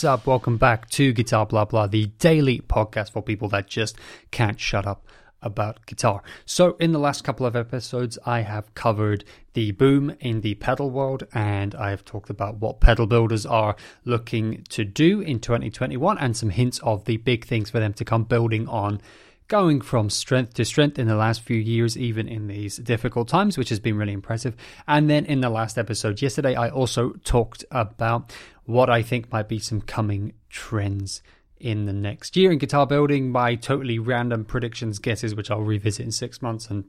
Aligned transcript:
What's 0.00 0.04
up? 0.06 0.26
Welcome 0.26 0.56
back 0.56 0.88
to 0.92 1.12
Guitar 1.12 1.44
Blah 1.44 1.66
Blah, 1.66 1.86
the 1.86 2.06
daily 2.18 2.60
podcast 2.60 3.12
for 3.12 3.20
people 3.20 3.50
that 3.50 3.66
just 3.66 3.98
can't 4.30 4.58
shut 4.58 4.86
up 4.86 5.06
about 5.42 5.84
guitar. 5.84 6.22
So, 6.46 6.74
in 6.80 6.92
the 6.92 6.98
last 6.98 7.22
couple 7.22 7.44
of 7.44 7.54
episodes, 7.54 8.18
I 8.24 8.40
have 8.40 8.74
covered 8.74 9.24
the 9.52 9.72
boom 9.72 10.16
in 10.18 10.40
the 10.40 10.54
pedal 10.54 10.88
world 10.88 11.24
and 11.34 11.74
I 11.74 11.90
have 11.90 12.06
talked 12.06 12.30
about 12.30 12.56
what 12.56 12.80
pedal 12.80 13.06
builders 13.06 13.44
are 13.44 13.76
looking 14.06 14.64
to 14.70 14.86
do 14.86 15.20
in 15.20 15.38
2021 15.38 16.16
and 16.16 16.34
some 16.34 16.48
hints 16.48 16.78
of 16.78 17.04
the 17.04 17.18
big 17.18 17.44
things 17.44 17.68
for 17.68 17.78
them 17.78 17.92
to 17.92 18.02
come 18.02 18.24
building 18.24 18.66
on 18.68 19.02
going 19.50 19.80
from 19.80 20.08
strength 20.08 20.54
to 20.54 20.64
strength 20.64 20.98
in 20.98 21.08
the 21.08 21.16
last 21.16 21.42
few 21.42 21.58
years, 21.58 21.98
even 21.98 22.28
in 22.28 22.46
these 22.46 22.76
difficult 22.76 23.28
times, 23.28 23.58
which 23.58 23.68
has 23.68 23.80
been 23.80 23.98
really 23.98 24.12
impressive. 24.12 24.56
And 24.88 25.10
then 25.10 25.26
in 25.26 25.40
the 25.40 25.50
last 25.50 25.76
episode 25.76 26.22
yesterday, 26.22 26.54
I 26.54 26.70
also 26.70 27.10
talked 27.24 27.64
about 27.70 28.32
what 28.64 28.88
I 28.88 29.02
think 29.02 29.30
might 29.30 29.48
be 29.48 29.58
some 29.58 29.82
coming 29.82 30.32
trends 30.48 31.20
in 31.58 31.84
the 31.84 31.92
next 31.92 32.36
year 32.36 32.52
in 32.52 32.58
guitar 32.58 32.86
building 32.86 33.32
by 33.32 33.56
totally 33.56 33.98
random 33.98 34.44
predictions, 34.44 34.98
guesses, 34.98 35.34
which 35.34 35.50
I'll 35.50 35.60
revisit 35.60 36.06
in 36.06 36.12
six 36.12 36.40
months 36.40 36.70
and 36.70 36.84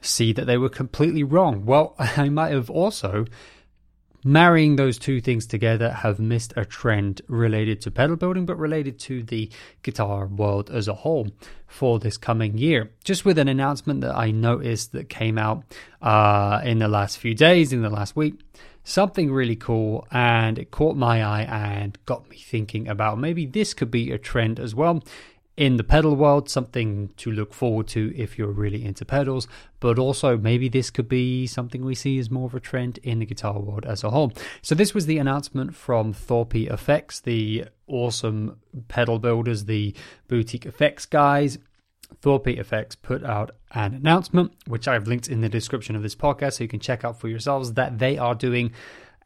see 0.00 0.32
that 0.32 0.46
they 0.46 0.56
were 0.56 0.70
completely 0.70 1.24
wrong. 1.24 1.66
Well, 1.66 1.96
I 1.98 2.28
might 2.28 2.52
have 2.52 2.70
also 2.70 3.26
marrying 4.26 4.74
those 4.74 4.98
two 4.98 5.20
things 5.20 5.46
together 5.46 5.90
have 5.90 6.18
missed 6.18 6.52
a 6.56 6.64
trend 6.64 7.22
related 7.28 7.80
to 7.80 7.90
pedal 7.90 8.16
building 8.16 8.44
but 8.44 8.58
related 8.58 8.98
to 8.98 9.22
the 9.22 9.48
guitar 9.82 10.26
world 10.26 10.68
as 10.70 10.88
a 10.88 10.94
whole 10.94 11.28
for 11.68 12.00
this 12.00 12.16
coming 12.16 12.58
year. 12.58 12.90
Just 13.04 13.24
with 13.24 13.38
an 13.38 13.48
announcement 13.48 14.00
that 14.00 14.16
i 14.16 14.30
noticed 14.30 14.92
that 14.92 15.08
came 15.08 15.38
out 15.38 15.62
uh, 16.02 16.60
in 16.64 16.78
the 16.78 16.88
last 16.88 17.18
few 17.18 17.34
days 17.34 17.72
in 17.72 17.82
the 17.82 17.90
last 17.90 18.16
week 18.16 18.34
something 18.82 19.32
really 19.32 19.56
cool 19.56 20.06
and 20.12 20.58
it 20.60 20.70
caught 20.70 20.96
my 20.96 21.22
eye 21.22 21.42
and 21.42 21.98
got 22.06 22.28
me 22.30 22.36
thinking 22.36 22.86
about 22.86 23.18
maybe 23.18 23.44
this 23.44 23.74
could 23.74 23.90
be 23.90 24.12
a 24.12 24.18
trend 24.18 24.60
as 24.60 24.76
well 24.76 25.02
in 25.56 25.78
the 25.78 25.84
pedal 25.84 26.14
world, 26.16 26.50
something 26.50 27.10
to 27.16 27.30
look 27.30 27.54
forward 27.54 27.88
to 27.88 28.12
if 28.14 28.36
you're 28.36 28.50
really 28.50 28.84
into 28.84 29.04
pedals, 29.04 29.48
but 29.80 29.98
also 29.98 30.36
maybe 30.36 30.68
this 30.68 30.90
could 30.90 31.08
be 31.08 31.46
something 31.46 31.84
we 31.84 31.94
see 31.94 32.18
as 32.18 32.30
more 32.30 32.46
of 32.46 32.54
a 32.54 32.60
trend 32.60 32.98
in 32.98 33.20
the 33.20 33.26
guitar 33.26 33.58
world 33.58 33.86
as 33.86 34.04
a 34.04 34.10
whole. 34.10 34.32
So, 34.60 34.74
this 34.74 34.92
was 34.92 35.06
the 35.06 35.18
announcement 35.18 35.74
from 35.74 36.12
Thorpe 36.12 36.54
Effects, 36.54 37.20
the 37.20 37.66
awesome 37.86 38.60
pedal 38.88 39.18
builders, 39.18 39.64
the 39.64 39.94
boutique 40.28 40.66
effects 40.66 41.06
guys. 41.06 41.58
Thorpe 42.20 42.48
Effects 42.48 42.94
put 42.94 43.24
out 43.24 43.52
an 43.72 43.94
announcement, 43.94 44.52
which 44.66 44.86
I've 44.86 45.08
linked 45.08 45.28
in 45.28 45.40
the 45.40 45.48
description 45.48 45.96
of 45.96 46.02
this 46.02 46.14
podcast, 46.14 46.54
so 46.54 46.64
you 46.64 46.68
can 46.68 46.80
check 46.80 47.04
out 47.04 47.18
for 47.18 47.28
yourselves 47.28 47.72
that 47.74 47.98
they 47.98 48.18
are 48.18 48.34
doing 48.34 48.72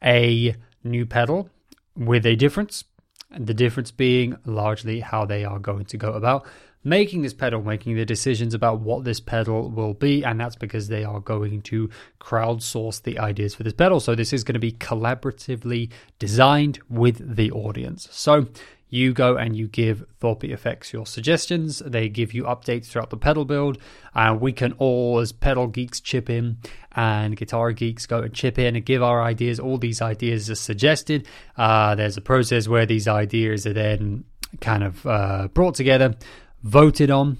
a 0.03 0.55
new 0.83 1.05
pedal 1.05 1.49
with 1.95 2.25
a 2.25 2.35
difference 2.35 2.85
and 3.31 3.47
the 3.47 3.53
difference 3.53 3.91
being 3.91 4.37
largely 4.45 4.99
how 4.99 5.25
they 5.25 5.43
are 5.45 5.59
going 5.59 5.85
to 5.85 5.97
go 5.97 6.13
about 6.13 6.45
making 6.83 7.21
this 7.21 7.33
pedal, 7.33 7.61
making 7.61 7.95
the 7.95 8.05
decisions 8.05 8.53
about 8.53 8.79
what 8.79 9.03
this 9.03 9.19
pedal 9.19 9.69
will 9.69 9.93
be, 9.93 10.23
and 10.23 10.39
that's 10.39 10.55
because 10.55 10.87
they 10.87 11.03
are 11.03 11.19
going 11.19 11.61
to 11.61 11.89
crowdsource 12.19 13.01
the 13.03 13.19
ideas 13.19 13.53
for 13.53 13.63
this 13.63 13.73
pedal. 13.73 13.99
So 13.99 14.15
this 14.15 14.33
is 14.33 14.43
going 14.43 14.53
to 14.53 14.59
be 14.59 14.71
collaboratively 14.71 15.91
designed 16.17 16.79
with 16.89 17.35
the 17.35 17.51
audience. 17.51 18.07
So 18.11 18.47
you 18.91 19.13
go 19.13 19.37
and 19.37 19.55
you 19.55 19.67
give 19.67 20.03
Thorpe 20.19 20.43
Effects 20.43 20.91
your 20.91 21.05
suggestions. 21.05 21.79
They 21.79 22.09
give 22.09 22.33
you 22.33 22.43
updates 22.43 22.87
throughout 22.87 23.09
the 23.09 23.17
pedal 23.17 23.45
build. 23.45 23.77
And 24.13 24.41
we 24.41 24.51
can 24.51 24.73
all, 24.73 25.19
as 25.19 25.31
pedal 25.31 25.67
geeks, 25.67 26.01
chip 26.01 26.29
in 26.29 26.57
and 26.91 27.37
guitar 27.37 27.71
geeks 27.71 28.05
go 28.05 28.19
and 28.19 28.33
chip 28.33 28.59
in 28.59 28.75
and 28.75 28.85
give 28.85 29.01
our 29.01 29.23
ideas. 29.23 29.61
All 29.61 29.77
these 29.77 30.01
ideas 30.01 30.49
are 30.49 30.55
suggested. 30.55 31.25
Uh, 31.57 31.95
there's 31.95 32.17
a 32.17 32.21
process 32.21 32.67
where 32.67 32.85
these 32.85 33.07
ideas 33.07 33.65
are 33.65 33.73
then 33.73 34.25
kind 34.59 34.83
of 34.83 35.07
uh, 35.07 35.47
brought 35.53 35.75
together, 35.75 36.15
voted 36.61 37.09
on, 37.09 37.37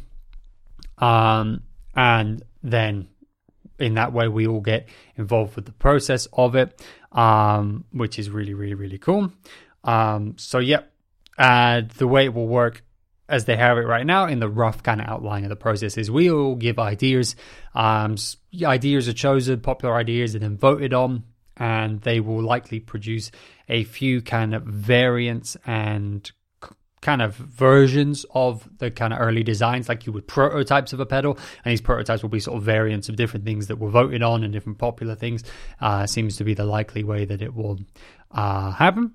um, 1.00 1.64
and 1.94 2.42
then 2.64 3.10
in 3.78 3.96
that 3.96 4.14
way 4.14 4.30
we 4.30 4.48
all 4.48 4.62
get 4.62 4.88
involved 5.18 5.58
with 5.58 5.66
the 5.66 5.74
process 5.74 6.30
of 6.32 6.56
it, 6.56 6.82
um, 7.12 7.84
which 7.92 8.18
is 8.18 8.30
really, 8.30 8.54
really, 8.54 8.76
really 8.76 8.98
cool. 8.98 9.34
Um, 9.84 10.36
so, 10.38 10.60
yeah, 10.60 10.84
and 11.42 11.90
the 11.92 12.08
way 12.08 12.26
it 12.26 12.36
will 12.36 12.48
work 12.48 12.84
as 13.28 13.46
they 13.46 13.58
have 13.58 13.80
it 13.80 13.88
right 13.88 14.06
now 14.06 14.28
in 14.28 14.40
the 14.40 14.48
rough 14.48 14.84
kind 14.84 15.02
of 15.02 15.08
outline 15.08 15.44
of 15.44 15.50
the 15.50 15.56
process 15.56 15.98
is 15.98 16.12
we 16.12 16.30
will 16.30 16.56
give 16.56 16.78
ideas. 16.78 17.36
Um, 17.74 18.16
ideas 18.64 19.08
are 19.08 19.14
chosen, 19.14 19.60
popular 19.62 19.96
ideas, 19.96 20.36
are 20.36 20.40
then 20.40 20.56
voted 20.56 20.94
on, 20.94 21.24
and 21.58 22.00
they 22.02 22.20
will 22.20 22.44
likely 22.44 22.80
produce 22.80 23.32
a 23.68 23.86
few 23.86 24.22
kind 24.22 24.54
of 24.54 24.64
variants 24.64 25.58
and 25.66 26.30
kind 27.02 27.24
of 27.24 27.36
versions 27.36 28.24
of 28.36 28.70
the 28.78 28.92
kind 28.92 29.12
of 29.12 29.20
early 29.20 29.42
designs, 29.42 29.90
like 29.90 30.06
you 30.06 30.12
would 30.12 30.28
prototypes 30.28 30.94
of 30.94 31.00
a 31.00 31.08
pedal, 31.08 31.40
and 31.66 31.72
these 31.72 31.82
prototypes 31.82 32.22
will 32.22 32.30
be 32.30 32.40
sort 32.40 32.58
of 32.58 32.64
variants 32.64 33.10
of 33.10 33.16
different 33.16 33.46
things 33.46 33.66
that 33.66 33.78
were 33.78 33.90
voted 33.90 34.22
on 34.22 34.44
and 34.44 34.54
different 34.54 34.78
popular 34.78 35.16
things. 35.16 35.44
Uh, 35.80 36.06
seems 36.06 36.36
to 36.36 36.44
be 36.44 36.54
the 36.54 36.66
likely 36.66 37.04
way 37.04 37.26
that 37.26 37.42
it 37.42 37.56
will 37.56 37.80
uh, 38.30 38.70
happen 38.70 39.14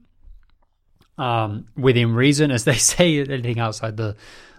um, 1.18 1.66
within 1.76 2.14
reason, 2.14 2.50
as 2.50 2.64
they 2.64 2.74
say, 2.76 3.20
anything 3.20 3.58
outside 3.58 3.96
the 3.96 4.16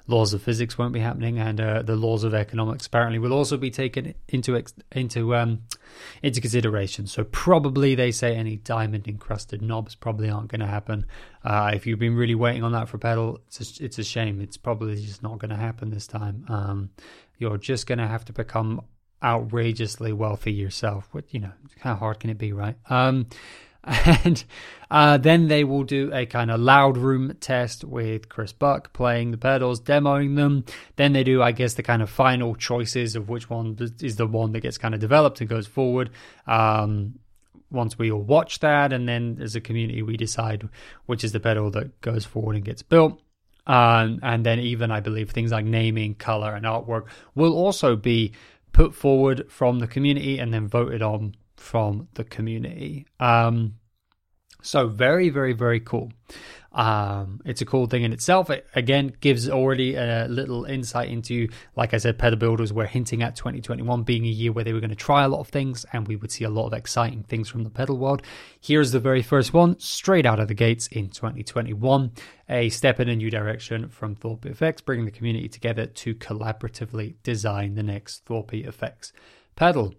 laws 0.07 0.33
of 0.33 0.41
physics 0.41 0.77
won't 0.77 0.93
be 0.93 0.99
happening, 0.99 1.37
and 1.37 1.59
uh, 1.59 1.81
the 1.81 1.95
laws 1.95 2.23
of 2.23 2.33
economics 2.33 2.87
apparently 2.87 3.19
will 3.19 3.33
also 3.33 3.57
be 3.57 3.69
taken 3.69 4.13
into 4.29 4.61
into 4.91 5.35
um, 5.35 5.61
into 6.23 6.41
consideration. 6.41 7.07
So 7.07 7.25
probably 7.25 7.95
they 7.95 8.11
say 8.11 8.35
any 8.35 8.55
diamond 8.55 9.07
encrusted 9.07 9.61
knobs 9.61 9.95
probably 9.95 10.29
aren't 10.29 10.49
going 10.49 10.61
to 10.61 10.67
happen. 10.67 11.05
Uh, 11.43 11.71
if 11.73 11.85
you've 11.85 11.99
been 11.99 12.15
really 12.15 12.35
waiting 12.35 12.63
on 12.63 12.71
that 12.71 12.89
for 12.89 12.97
pedal, 12.97 13.39
it's 13.47 13.79
a, 13.79 13.83
it's 13.83 13.99
a 13.99 14.03
shame. 14.03 14.41
It's 14.41 14.57
probably 14.57 14.95
just 14.95 15.21
not 15.21 15.39
going 15.39 15.51
to 15.51 15.57
happen 15.57 15.89
this 15.89 16.07
time. 16.07 16.45
Um, 16.47 16.89
you're 17.37 17.57
just 17.57 17.85
going 17.85 17.99
to 17.99 18.07
have 18.07 18.25
to 18.25 18.33
become 18.33 18.81
outrageously 19.23 20.13
wealthy 20.13 20.53
yourself. 20.53 21.09
What 21.11 21.25
you 21.31 21.41
know, 21.41 21.51
how 21.79 21.95
hard 21.95 22.19
can 22.19 22.29
it 22.29 22.37
be, 22.37 22.53
right? 22.53 22.77
Um, 22.89 23.27
and 23.87 24.43
uh, 24.91 25.17
then 25.17 25.47
they 25.47 25.63
will 25.63 25.83
do 25.83 26.13
a 26.13 26.25
kind 26.25 26.51
of 26.51 26.59
loud 26.59 26.97
room 26.97 27.35
test 27.39 27.83
with 27.83 28.29
Chris 28.29 28.51
Buck 28.51 28.93
playing 28.93 29.31
the 29.31 29.37
pedals, 29.37 29.81
demoing 29.81 30.35
them. 30.35 30.65
Then 30.97 31.13
they 31.13 31.23
do, 31.23 31.41
I 31.41 31.51
guess, 31.51 31.75
the 31.75 31.83
kind 31.83 32.01
of 32.01 32.09
final 32.09 32.55
choices 32.55 33.15
of 33.15 33.29
which 33.29 33.49
one 33.49 33.77
is 34.01 34.17
the 34.17 34.27
one 34.27 34.51
that 34.51 34.61
gets 34.61 34.77
kind 34.77 34.93
of 34.93 34.99
developed 34.99 35.39
and 35.39 35.49
goes 35.49 35.67
forward. 35.67 36.09
Um, 36.45 37.19
once 37.71 37.97
we 37.97 38.11
all 38.11 38.21
watch 38.21 38.59
that, 38.59 38.93
and 38.93 39.07
then 39.07 39.39
as 39.41 39.55
a 39.55 39.61
community, 39.61 40.01
we 40.01 40.17
decide 40.17 40.67
which 41.05 41.23
is 41.23 41.31
the 41.31 41.39
pedal 41.39 41.71
that 41.71 41.99
goes 42.01 42.25
forward 42.25 42.55
and 42.55 42.65
gets 42.65 42.81
built. 42.81 43.21
Um, 43.65 44.19
and 44.23 44.45
then 44.45 44.59
even 44.59 44.91
I 44.91 45.01
believe 45.01 45.31
things 45.31 45.51
like 45.51 45.65
naming, 45.65 46.15
color, 46.15 46.55
and 46.55 46.65
artwork 46.65 47.07
will 47.35 47.53
also 47.53 47.97
be 47.97 48.33
put 48.71 48.93
forward 48.93 49.51
from 49.51 49.79
the 49.79 49.87
community 49.87 50.39
and 50.39 50.53
then 50.53 50.67
voted 50.67 51.01
on 51.01 51.35
from 51.57 52.07
the 52.13 52.23
community. 52.23 53.05
Um, 53.19 53.75
so 54.61 54.87
very, 54.87 55.29
very, 55.29 55.53
very 55.53 55.79
cool. 55.79 56.11
Um, 56.73 57.41
it's 57.45 57.61
a 57.61 57.65
cool 57.65 57.87
thing 57.87 58.03
in 58.03 58.13
itself. 58.13 58.49
It 58.49 58.67
again 58.75 59.13
gives 59.19 59.49
already 59.49 59.95
a 59.95 60.27
little 60.29 60.65
insight 60.65 61.09
into, 61.09 61.47
like 61.75 61.93
I 61.93 61.97
said, 61.97 62.19
pedal 62.19 62.37
builders 62.37 62.73
were 62.73 62.85
hinting 62.85 63.23
at 63.23 63.35
2021 63.35 64.03
being 64.03 64.25
a 64.25 64.29
year 64.29 64.51
where 64.51 64.63
they 64.63 64.73
were 64.73 64.79
going 64.79 64.91
to 64.91 64.95
try 64.95 65.23
a 65.23 65.27
lot 65.27 65.39
of 65.39 65.47
things 65.47 65.85
and 65.93 66.07
we 66.07 66.15
would 66.15 66.31
see 66.31 66.43
a 66.43 66.49
lot 66.49 66.67
of 66.67 66.73
exciting 66.73 67.23
things 67.23 67.49
from 67.49 67.63
the 67.63 67.69
pedal 67.69 67.97
world. 67.97 68.21
Here's 68.59 68.91
the 68.91 68.99
very 68.99 69.23
first 69.23 69.53
one, 69.53 69.79
straight 69.79 70.25
out 70.25 70.39
of 70.39 70.49
the 70.49 70.53
gates 70.53 70.87
in 70.87 71.09
2021. 71.09 72.11
A 72.49 72.69
step 72.69 72.99
in 72.99 73.09
a 73.09 73.15
new 73.15 73.31
direction 73.31 73.89
from 73.89 74.15
Thorpe 74.15 74.45
Effects, 74.45 74.81
bringing 74.81 75.05
the 75.05 75.11
community 75.11 75.49
together 75.49 75.85
to 75.85 76.13
collaboratively 76.13 77.15
design 77.23 77.75
the 77.75 77.83
next 77.83 78.25
Thorpe 78.25 78.53
Effects 78.53 79.13
pedal. 79.55 79.95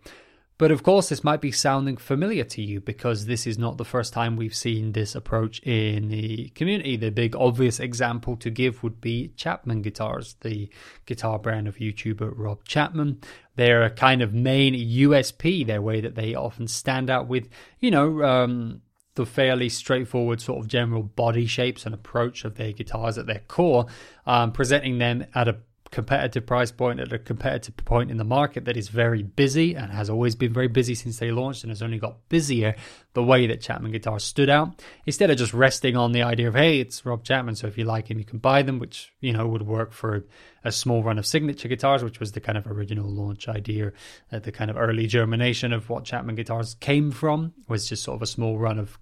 But 0.59 0.73
of 0.73 0.83
course, 0.83 1.09
this 1.09 1.23
might 1.23 1.41
be 1.41 1.53
sounding 1.53 1.97
familiar 1.97 2.43
to 2.43 2.61
you 2.61 2.81
because 2.81 3.27
this 3.27 3.47
is 3.47 3.59
not 3.59 3.79
the 3.79 3.85
first 3.85 4.13
time 4.13 4.35
we've 4.35 4.55
seen 4.55 4.91
this 4.91 5.15
approach 5.15 5.61
in 5.61 6.09
the 6.09 6.49
community. 6.57 6.97
The 6.97 7.11
big 7.11 7.37
obvious 7.37 7.79
example 7.79 8.37
to 8.39 8.51
give 8.51 8.83
would 8.83 9.01
be 9.01 9.29
Chapman 9.37 9.83
Guitars, 9.83 10.35
the 10.41 10.69
guitar 11.07 11.39
brand 11.39 11.69
of 11.69 11.77
YouTuber 11.77 12.33
Rob 12.35 12.65
Chapman. 12.65 13.21
Their 13.55 13.89
kind 13.91 14.21
of 14.21 14.35
main 14.35 14.75
USP, 14.75 15.65
their 15.65 15.81
way 15.81 16.01
that 16.01 16.17
they 16.17 16.35
often 16.35 16.67
stand 16.67 17.09
out 17.09 17.29
with, 17.29 17.49
you 17.79 17.93
know, 17.93 18.25
um, 18.25 18.83
the 19.15 19.27
fairly 19.27 19.69
straightforward 19.69 20.41
sort 20.41 20.59
of 20.59 20.69
general 20.69 21.03
body 21.03 21.47
shapes 21.47 21.87
and 21.87 21.95
approach 21.95 22.45
of 22.45 22.57
their 22.57 22.73
guitars 22.73 23.17
at 23.17 23.27
their 23.27 23.43
core, 23.47 23.87
um, 24.27 24.51
presenting 24.53 24.99
them 24.99 25.25
at 25.35 25.47
a 25.47 25.57
competitive 25.91 26.47
price 26.47 26.71
point 26.71 27.01
at 27.01 27.13
a 27.13 27.19
competitive 27.19 27.77
point 27.85 28.11
in 28.11 28.17
the 28.17 28.25
market 28.25 28.65
that 28.67 28.77
is 28.77 28.89
very 28.89 29.23
busy 29.23 29.75
and 29.75 29.91
has 29.91 30.11
always 30.11 30.35
been 30.35 30.53
very 30.53 30.69
busy 30.69 30.95
since 30.95 31.19
they 31.19 31.31
launched 31.31 31.65
and 31.65 31.71
has 31.71 31.83
only 31.83 31.99
got 31.99 32.29
busier 32.29 32.75
the 33.15 33.23
way 33.23 33.47
that 33.47 33.61
Chapman 33.61 33.93
guitars 33.93 34.25
stood 34.25 34.51
out 34.51 34.83
instead 35.07 35.31
of 35.31 35.39
just 35.39 35.55
resting 35.55 35.97
on 35.97 36.13
the 36.13 36.23
idea 36.23 36.49
of 36.49 36.55
hey 36.55 36.81
it's 36.81 37.07
Rob 37.07 37.25
Chapman 37.25 37.55
so 37.55 37.67
if 37.67 37.79
you 37.79 37.85
like 37.85 38.11
him 38.11 38.19
you 38.19 38.25
can 38.25 38.39
buy 38.39 38.63
them 38.63 38.79
which 38.79 39.13
you 39.21 39.33
know 39.33 39.47
would 39.47 39.63
work 39.63 39.93
for 39.93 40.25
a 40.65 40.73
small 40.73 41.03
run 41.03 41.19
of 41.19 41.27
signature 41.27 41.69
guitars 41.69 42.05
which 42.05 42.21
was 42.21 42.33
the 42.33 42.41
kind 42.41 42.59
of 42.59 42.67
original 42.67 43.09
launch 43.09 43.49
idea 43.49 43.93
uh, 44.31 44.39
the 44.39 44.53
kind 44.53 44.71
of 44.71 44.77
early 44.77 45.07
germination 45.07 45.73
of 45.73 45.89
what 45.89 46.05
Chapman 46.05 46.35
guitars 46.35 46.75
came 46.75 47.11
from 47.11 47.55
was 47.67 47.89
just 47.89 48.03
sort 48.03 48.17
of 48.17 48.23
a 48.23 48.27
small 48.27 48.59
run 48.59 48.79
of 48.79 48.99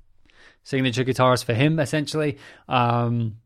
signature 0.67 1.05
guitars 1.05 1.44
for 1.44 1.55
him, 1.55 1.79
essentially. 1.79 2.39
Um, 2.69 3.37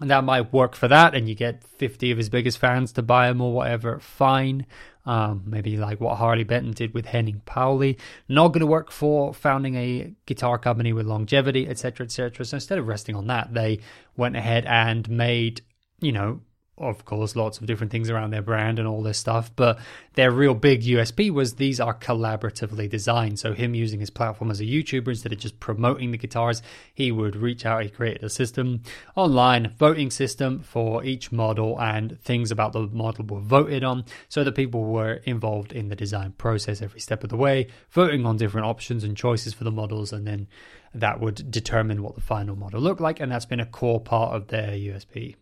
and 0.00 0.10
that 0.10 0.24
might 0.24 0.52
work 0.52 0.74
for 0.74 0.88
that, 0.88 1.14
and 1.14 1.28
you 1.28 1.34
get 1.34 1.64
50 1.64 2.10
of 2.10 2.18
his 2.18 2.28
biggest 2.28 2.58
fans 2.58 2.92
to 2.92 3.02
buy 3.02 3.28
him 3.28 3.40
or 3.40 3.52
whatever, 3.52 3.98
fine. 3.98 4.66
Um, 5.06 5.44
maybe 5.46 5.78
like 5.78 6.00
what 6.00 6.16
Harley 6.16 6.44
Benton 6.44 6.72
did 6.72 6.92
with 6.92 7.06
Henning 7.06 7.40
Pauli. 7.46 7.96
Not 8.28 8.48
going 8.48 8.60
to 8.60 8.66
work 8.66 8.90
for 8.90 9.32
founding 9.32 9.74
a 9.74 10.12
guitar 10.26 10.58
company 10.58 10.92
with 10.92 11.06
longevity, 11.06 11.66
etc., 11.66 12.04
etc. 12.04 12.44
So 12.44 12.56
instead 12.56 12.78
of 12.78 12.86
resting 12.86 13.16
on 13.16 13.26
that, 13.28 13.54
they 13.54 13.80
went 14.16 14.36
ahead 14.36 14.66
and 14.66 15.08
made, 15.08 15.62
you 16.00 16.12
know, 16.12 16.42
of 16.78 17.04
course, 17.04 17.36
lots 17.36 17.58
of 17.58 17.66
different 17.66 17.92
things 17.92 18.10
around 18.10 18.30
their 18.30 18.42
brand 18.42 18.78
and 18.78 18.86
all 18.86 19.02
this 19.02 19.18
stuff. 19.18 19.50
But 19.54 19.78
their 20.14 20.30
real 20.30 20.54
big 20.54 20.82
USP 20.82 21.30
was 21.30 21.54
these 21.54 21.80
are 21.80 21.94
collaboratively 21.94 22.88
designed. 22.88 23.38
So, 23.38 23.52
him 23.52 23.74
using 23.74 24.00
his 24.00 24.10
platform 24.10 24.50
as 24.50 24.60
a 24.60 24.64
YouTuber 24.64 25.08
instead 25.08 25.32
of 25.32 25.38
just 25.38 25.60
promoting 25.60 26.10
the 26.10 26.18
guitars, 26.18 26.62
he 26.94 27.12
would 27.12 27.36
reach 27.36 27.66
out, 27.66 27.82
he 27.82 27.88
created 27.88 28.24
a 28.24 28.30
system 28.30 28.82
online, 29.16 29.74
voting 29.78 30.10
system 30.10 30.60
for 30.60 31.04
each 31.04 31.32
model, 31.32 31.80
and 31.80 32.20
things 32.22 32.50
about 32.50 32.72
the 32.72 32.86
model 32.86 33.24
were 33.26 33.40
voted 33.40 33.84
on 33.84 34.04
so 34.28 34.44
that 34.44 34.54
people 34.54 34.84
were 34.84 35.14
involved 35.24 35.72
in 35.72 35.88
the 35.88 35.96
design 35.96 36.32
process 36.32 36.82
every 36.82 37.00
step 37.00 37.24
of 37.24 37.30
the 37.30 37.36
way, 37.36 37.66
voting 37.90 38.24
on 38.24 38.36
different 38.36 38.66
options 38.66 39.04
and 39.04 39.16
choices 39.16 39.52
for 39.52 39.64
the 39.64 39.70
models, 39.70 40.12
and 40.12 40.26
then 40.26 40.46
that 40.94 41.20
would 41.20 41.50
determine 41.50 42.02
what 42.02 42.14
the 42.14 42.20
final 42.20 42.56
model 42.56 42.80
looked 42.80 43.00
like. 43.00 43.20
And 43.20 43.30
that's 43.30 43.46
been 43.46 43.60
a 43.60 43.66
core 43.66 44.00
part 44.00 44.34
of 44.34 44.48
their 44.48 44.70
USP 44.70 45.36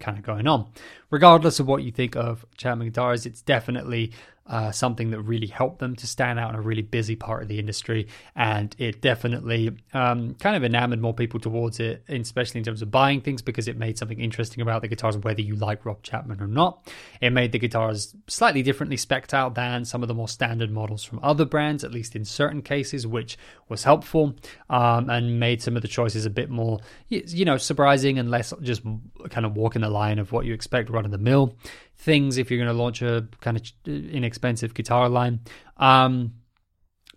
kind 0.00 0.18
of 0.18 0.24
going 0.24 0.46
on. 0.46 0.66
Regardless 1.10 1.60
of 1.60 1.66
what 1.66 1.82
you 1.82 1.90
think 1.90 2.16
of 2.16 2.46
Chapman 2.56 2.88
Guitars, 2.88 3.26
it's 3.26 3.42
definitely 3.42 4.12
uh, 4.48 4.70
something 4.72 5.10
that 5.10 5.20
really 5.20 5.46
helped 5.46 5.78
them 5.78 5.94
to 5.96 6.06
stand 6.06 6.38
out 6.38 6.50
in 6.50 6.56
a 6.56 6.60
really 6.60 6.82
busy 6.82 7.16
part 7.16 7.42
of 7.42 7.48
the 7.48 7.58
industry. 7.58 8.08
And 8.34 8.74
it 8.78 9.00
definitely 9.00 9.76
um, 9.92 10.34
kind 10.34 10.56
of 10.56 10.64
enamored 10.64 11.00
more 11.00 11.14
people 11.14 11.38
towards 11.38 11.80
it, 11.80 12.02
especially 12.08 12.58
in 12.58 12.64
terms 12.64 12.82
of 12.82 12.90
buying 12.90 13.20
things, 13.20 13.42
because 13.42 13.68
it 13.68 13.76
made 13.76 13.98
something 13.98 14.20
interesting 14.20 14.62
about 14.62 14.82
the 14.82 14.88
guitars, 14.88 15.16
whether 15.18 15.42
you 15.42 15.54
like 15.56 15.84
Rob 15.84 16.02
Chapman 16.02 16.40
or 16.40 16.46
not. 16.46 16.90
It 17.20 17.30
made 17.30 17.52
the 17.52 17.58
guitars 17.58 18.14
slightly 18.26 18.62
differently 18.62 18.96
specced 18.96 19.34
out 19.34 19.54
than 19.54 19.84
some 19.84 20.02
of 20.02 20.08
the 20.08 20.14
more 20.14 20.28
standard 20.28 20.70
models 20.70 21.04
from 21.04 21.20
other 21.22 21.44
brands, 21.44 21.84
at 21.84 21.92
least 21.92 22.16
in 22.16 22.24
certain 22.24 22.62
cases, 22.62 23.06
which 23.06 23.36
was 23.68 23.84
helpful 23.84 24.34
um, 24.70 25.10
and 25.10 25.38
made 25.38 25.60
some 25.60 25.76
of 25.76 25.82
the 25.82 25.88
choices 25.88 26.24
a 26.24 26.30
bit 26.30 26.48
more, 26.48 26.80
you 27.08 27.44
know, 27.44 27.56
surprising 27.56 28.18
and 28.18 28.30
less 28.30 28.52
just 28.62 28.82
kind 29.30 29.44
of 29.44 29.56
walking 29.56 29.82
the 29.82 29.90
line 29.90 30.18
of 30.18 30.32
what 30.32 30.46
you 30.46 30.54
expect 30.54 30.88
run 30.88 31.04
of 31.04 31.10
the 31.10 31.18
mill 31.18 31.54
things 31.98 32.38
if 32.38 32.50
you're 32.50 32.64
going 32.64 32.74
to 32.74 32.82
launch 32.82 33.02
a 33.02 33.28
kind 33.40 33.56
of 33.56 33.62
inexpensive 33.86 34.74
guitar 34.74 35.08
line. 35.08 35.40
Um, 35.76 36.34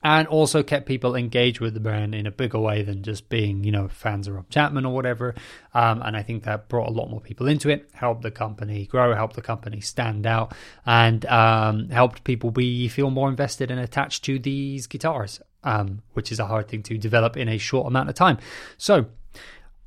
and 0.03 0.27
also 0.27 0.63
kept 0.63 0.87
people 0.87 1.15
engaged 1.15 1.59
with 1.59 1.73
the 1.73 1.79
brand 1.79 2.15
in 2.15 2.25
a 2.25 2.31
bigger 2.31 2.59
way 2.59 2.81
than 2.81 3.03
just 3.03 3.29
being, 3.29 3.63
you 3.63 3.71
know, 3.71 3.87
fans 3.87 4.27
of 4.27 4.33
Rob 4.33 4.49
Chapman 4.49 4.85
or 4.85 4.93
whatever. 4.93 5.35
Um, 5.73 6.01
and 6.01 6.17
I 6.17 6.23
think 6.23 6.43
that 6.43 6.69
brought 6.69 6.89
a 6.89 6.91
lot 6.91 7.09
more 7.09 7.21
people 7.21 7.47
into 7.47 7.69
it, 7.69 7.87
helped 7.93 8.23
the 8.23 8.31
company 8.31 8.87
grow, 8.87 9.13
helped 9.13 9.35
the 9.35 9.43
company 9.43 9.79
stand 9.79 10.25
out, 10.25 10.53
and 10.85 11.23
um, 11.27 11.89
helped 11.89 12.23
people 12.23 12.49
be 12.49 12.87
feel 12.87 13.11
more 13.11 13.29
invested 13.29 13.69
and 13.69 13.79
attached 13.79 14.23
to 14.25 14.39
these 14.39 14.87
guitars, 14.87 15.39
um, 15.63 16.01
which 16.13 16.31
is 16.31 16.39
a 16.39 16.47
hard 16.47 16.67
thing 16.67 16.81
to 16.83 16.97
develop 16.97 17.37
in 17.37 17.47
a 17.47 17.59
short 17.59 17.85
amount 17.85 18.09
of 18.09 18.15
time. 18.15 18.39
So 18.77 19.05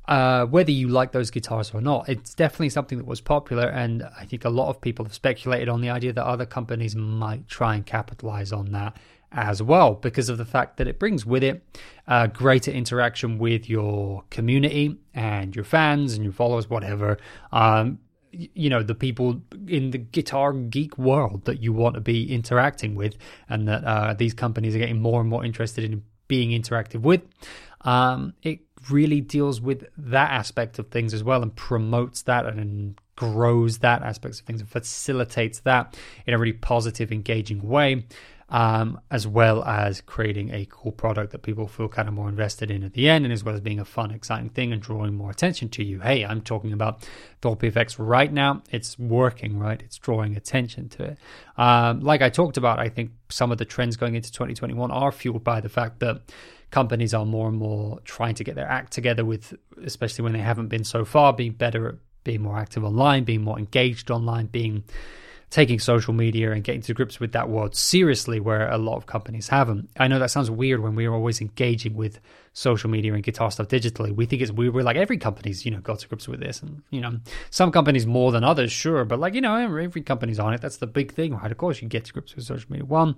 uh, 0.07 0.45
whether 0.45 0.71
you 0.71 0.87
like 0.87 1.11
those 1.11 1.31
guitars 1.31 1.73
or 1.73 1.81
not, 1.81 2.07
it's 2.09 2.33
definitely 2.33 2.69
something 2.69 2.97
that 2.97 3.07
was 3.07 3.21
popular, 3.21 3.67
and 3.67 4.03
I 4.19 4.25
think 4.25 4.45
a 4.45 4.49
lot 4.49 4.69
of 4.69 4.81
people 4.81 5.05
have 5.05 5.13
speculated 5.13 5.69
on 5.69 5.81
the 5.81 5.89
idea 5.89 6.13
that 6.13 6.25
other 6.25 6.45
companies 6.45 6.95
might 6.95 7.47
try 7.47 7.75
and 7.75 7.85
capitalize 7.85 8.51
on 8.51 8.71
that 8.71 8.97
as 9.31 9.61
well 9.61 9.95
because 9.95 10.29
of 10.29 10.37
the 10.37 10.45
fact 10.45 10.77
that 10.77 10.87
it 10.87 10.97
brings 10.97 11.25
with 11.25 11.43
it 11.43 11.61
uh, 12.07 12.27
greater 12.27 12.71
interaction 12.71 13.37
with 13.37 13.69
your 13.69 14.23
community 14.29 14.97
and 15.13 15.55
your 15.55 15.65
fans 15.65 16.13
and 16.13 16.23
your 16.23 16.33
followers, 16.33 16.69
whatever. 16.69 17.17
Um, 17.51 17.99
you 18.31 18.69
know 18.69 18.83
the 18.83 18.95
people 18.95 19.41
in 19.67 19.91
the 19.91 19.97
guitar 19.97 20.51
geek 20.51 20.97
world 20.97 21.45
that 21.45 21.61
you 21.61 21.71
want 21.71 21.95
to 21.95 22.01
be 22.01 22.31
interacting 22.33 22.95
with, 22.95 23.15
and 23.47 23.67
that 23.67 23.83
uh, 23.85 24.13
these 24.13 24.33
companies 24.33 24.75
are 24.75 24.79
getting 24.79 25.01
more 25.01 25.21
and 25.21 25.29
more 25.29 25.45
interested 25.45 25.83
in 25.83 26.03
being 26.27 26.49
interactive 26.49 27.01
with. 27.01 27.21
Um, 27.85 28.33
it 28.43 28.59
really 28.89 29.21
deals 29.21 29.61
with 29.61 29.85
that 29.97 30.31
aspect 30.31 30.79
of 30.79 30.89
things 30.89 31.13
as 31.13 31.23
well 31.23 31.41
and 31.41 31.55
promotes 31.55 32.23
that 32.23 32.45
and 32.45 32.99
grows 33.15 33.79
that 33.79 34.01
aspects 34.01 34.39
of 34.39 34.45
things 34.45 34.61
and 34.61 34.69
facilitates 34.69 35.59
that 35.61 35.97
in 36.27 36.33
a 36.33 36.37
really 36.37 36.53
positive, 36.53 37.11
engaging 37.11 37.61
way. 37.61 38.05
Um, 38.47 39.01
as 39.09 39.25
well 39.25 39.63
as 39.63 40.01
creating 40.01 40.53
a 40.53 40.67
cool 40.69 40.91
product 40.91 41.31
that 41.31 41.39
people 41.39 41.67
feel 41.67 41.87
kind 41.87 42.07
of 42.07 42.13
more 42.13 42.29
invested 42.29 42.69
in 42.69 42.83
at 42.83 42.93
the 42.93 43.09
end, 43.09 43.25
and 43.25 43.33
as 43.33 43.43
well 43.43 43.55
as 43.55 43.61
being 43.61 43.79
a 43.79 43.85
fun, 43.85 44.11
exciting 44.11 44.49
thing 44.49 44.71
and 44.71 44.79
drawing 44.79 45.15
more 45.15 45.31
attention 45.31 45.67
to 45.69 45.83
you. 45.83 45.99
Hey, 45.99 46.23
I'm 46.23 46.41
talking 46.41 46.71
about 46.71 47.01
Thorpe 47.41 47.63
FX 47.63 47.95
right 47.97 48.31
now. 48.31 48.61
It's 48.69 48.99
working, 48.99 49.57
right? 49.57 49.81
It's 49.81 49.97
drawing 49.97 50.37
attention 50.37 50.89
to 50.89 51.05
it. 51.05 51.17
Um, 51.57 52.01
like 52.01 52.21
I 52.21 52.29
talked 52.29 52.57
about, 52.57 52.77
I 52.77 52.87
think 52.87 53.13
some 53.29 53.51
of 53.51 53.57
the 53.57 53.65
trends 53.65 53.97
going 53.97 54.13
into 54.13 54.31
2021 54.31 54.91
are 54.91 55.11
fueled 55.11 55.43
by 55.43 55.59
the 55.59 55.69
fact 55.69 55.99
that 56.01 56.21
companies 56.75 57.13
are 57.13 57.25
more 57.25 57.47
and 57.47 57.57
more 57.57 58.01
trying 58.03 58.35
to 58.35 58.43
get 58.43 58.53
their 58.55 58.67
act 58.67 58.91
together 58.91 59.23
with, 59.23 59.53
especially 59.85 60.23
when 60.23 60.33
they 60.33 60.39
haven't 60.39 60.67
been 60.67 60.83
so 60.83 61.05
far, 61.05 61.31
being 61.31 61.53
better 61.53 61.87
at 61.87 61.95
being 62.25 62.41
more 62.41 62.57
active 62.57 62.83
online, 62.83 63.23
being 63.23 63.41
more 63.41 63.57
engaged 63.57 64.11
online, 64.11 64.47
being 64.47 64.83
taking 65.49 65.79
social 65.79 66.13
media 66.13 66.51
and 66.51 66.63
getting 66.63 66.81
to 66.81 66.93
grips 66.93 67.19
with 67.19 67.31
that 67.33 67.49
world 67.49 67.75
seriously, 67.75 68.39
where 68.39 68.69
a 68.69 68.77
lot 68.77 68.97
of 68.97 69.05
companies 69.05 69.47
haven't. 69.47 69.89
I 69.97 70.07
know 70.07 70.19
that 70.19 70.31
sounds 70.31 70.49
weird 70.49 70.81
when 70.81 70.95
we're 70.95 71.13
always 71.13 71.41
engaging 71.41 71.95
with 71.95 72.19
social 72.53 72.89
media 72.89 73.13
and 73.13 73.23
guitar 73.23 73.51
stuff 73.51 73.67
digitally. 73.67 74.15
We 74.15 74.25
think 74.25 74.41
it's 74.41 74.51
weird. 74.51 74.73
We're 74.73 74.83
like 74.83 74.97
every 74.97 75.17
company's, 75.17 75.65
you 75.65 75.71
know, 75.71 75.79
got 75.79 75.99
to 75.99 76.07
grips 76.07 76.27
with 76.27 76.39
this, 76.39 76.61
and 76.61 76.81
you 76.89 77.01
know, 77.01 77.19
some 77.49 77.71
companies 77.71 78.05
more 78.05 78.31
than 78.31 78.43
others, 78.43 78.71
sure, 78.71 79.05
but 79.05 79.19
like 79.19 79.33
you 79.33 79.41
know, 79.41 79.55
every 79.55 80.01
company's 80.01 80.39
on 80.39 80.53
it. 80.53 80.61
That's 80.61 80.77
the 80.77 80.87
big 80.87 81.13
thing, 81.13 81.35
right? 81.35 81.51
Of 81.51 81.57
course, 81.57 81.81
you 81.81 81.87
get 81.87 82.05
to 82.05 82.13
grips 82.13 82.35
with 82.35 82.45
social 82.45 82.71
media. 82.71 82.85
One, 82.85 83.15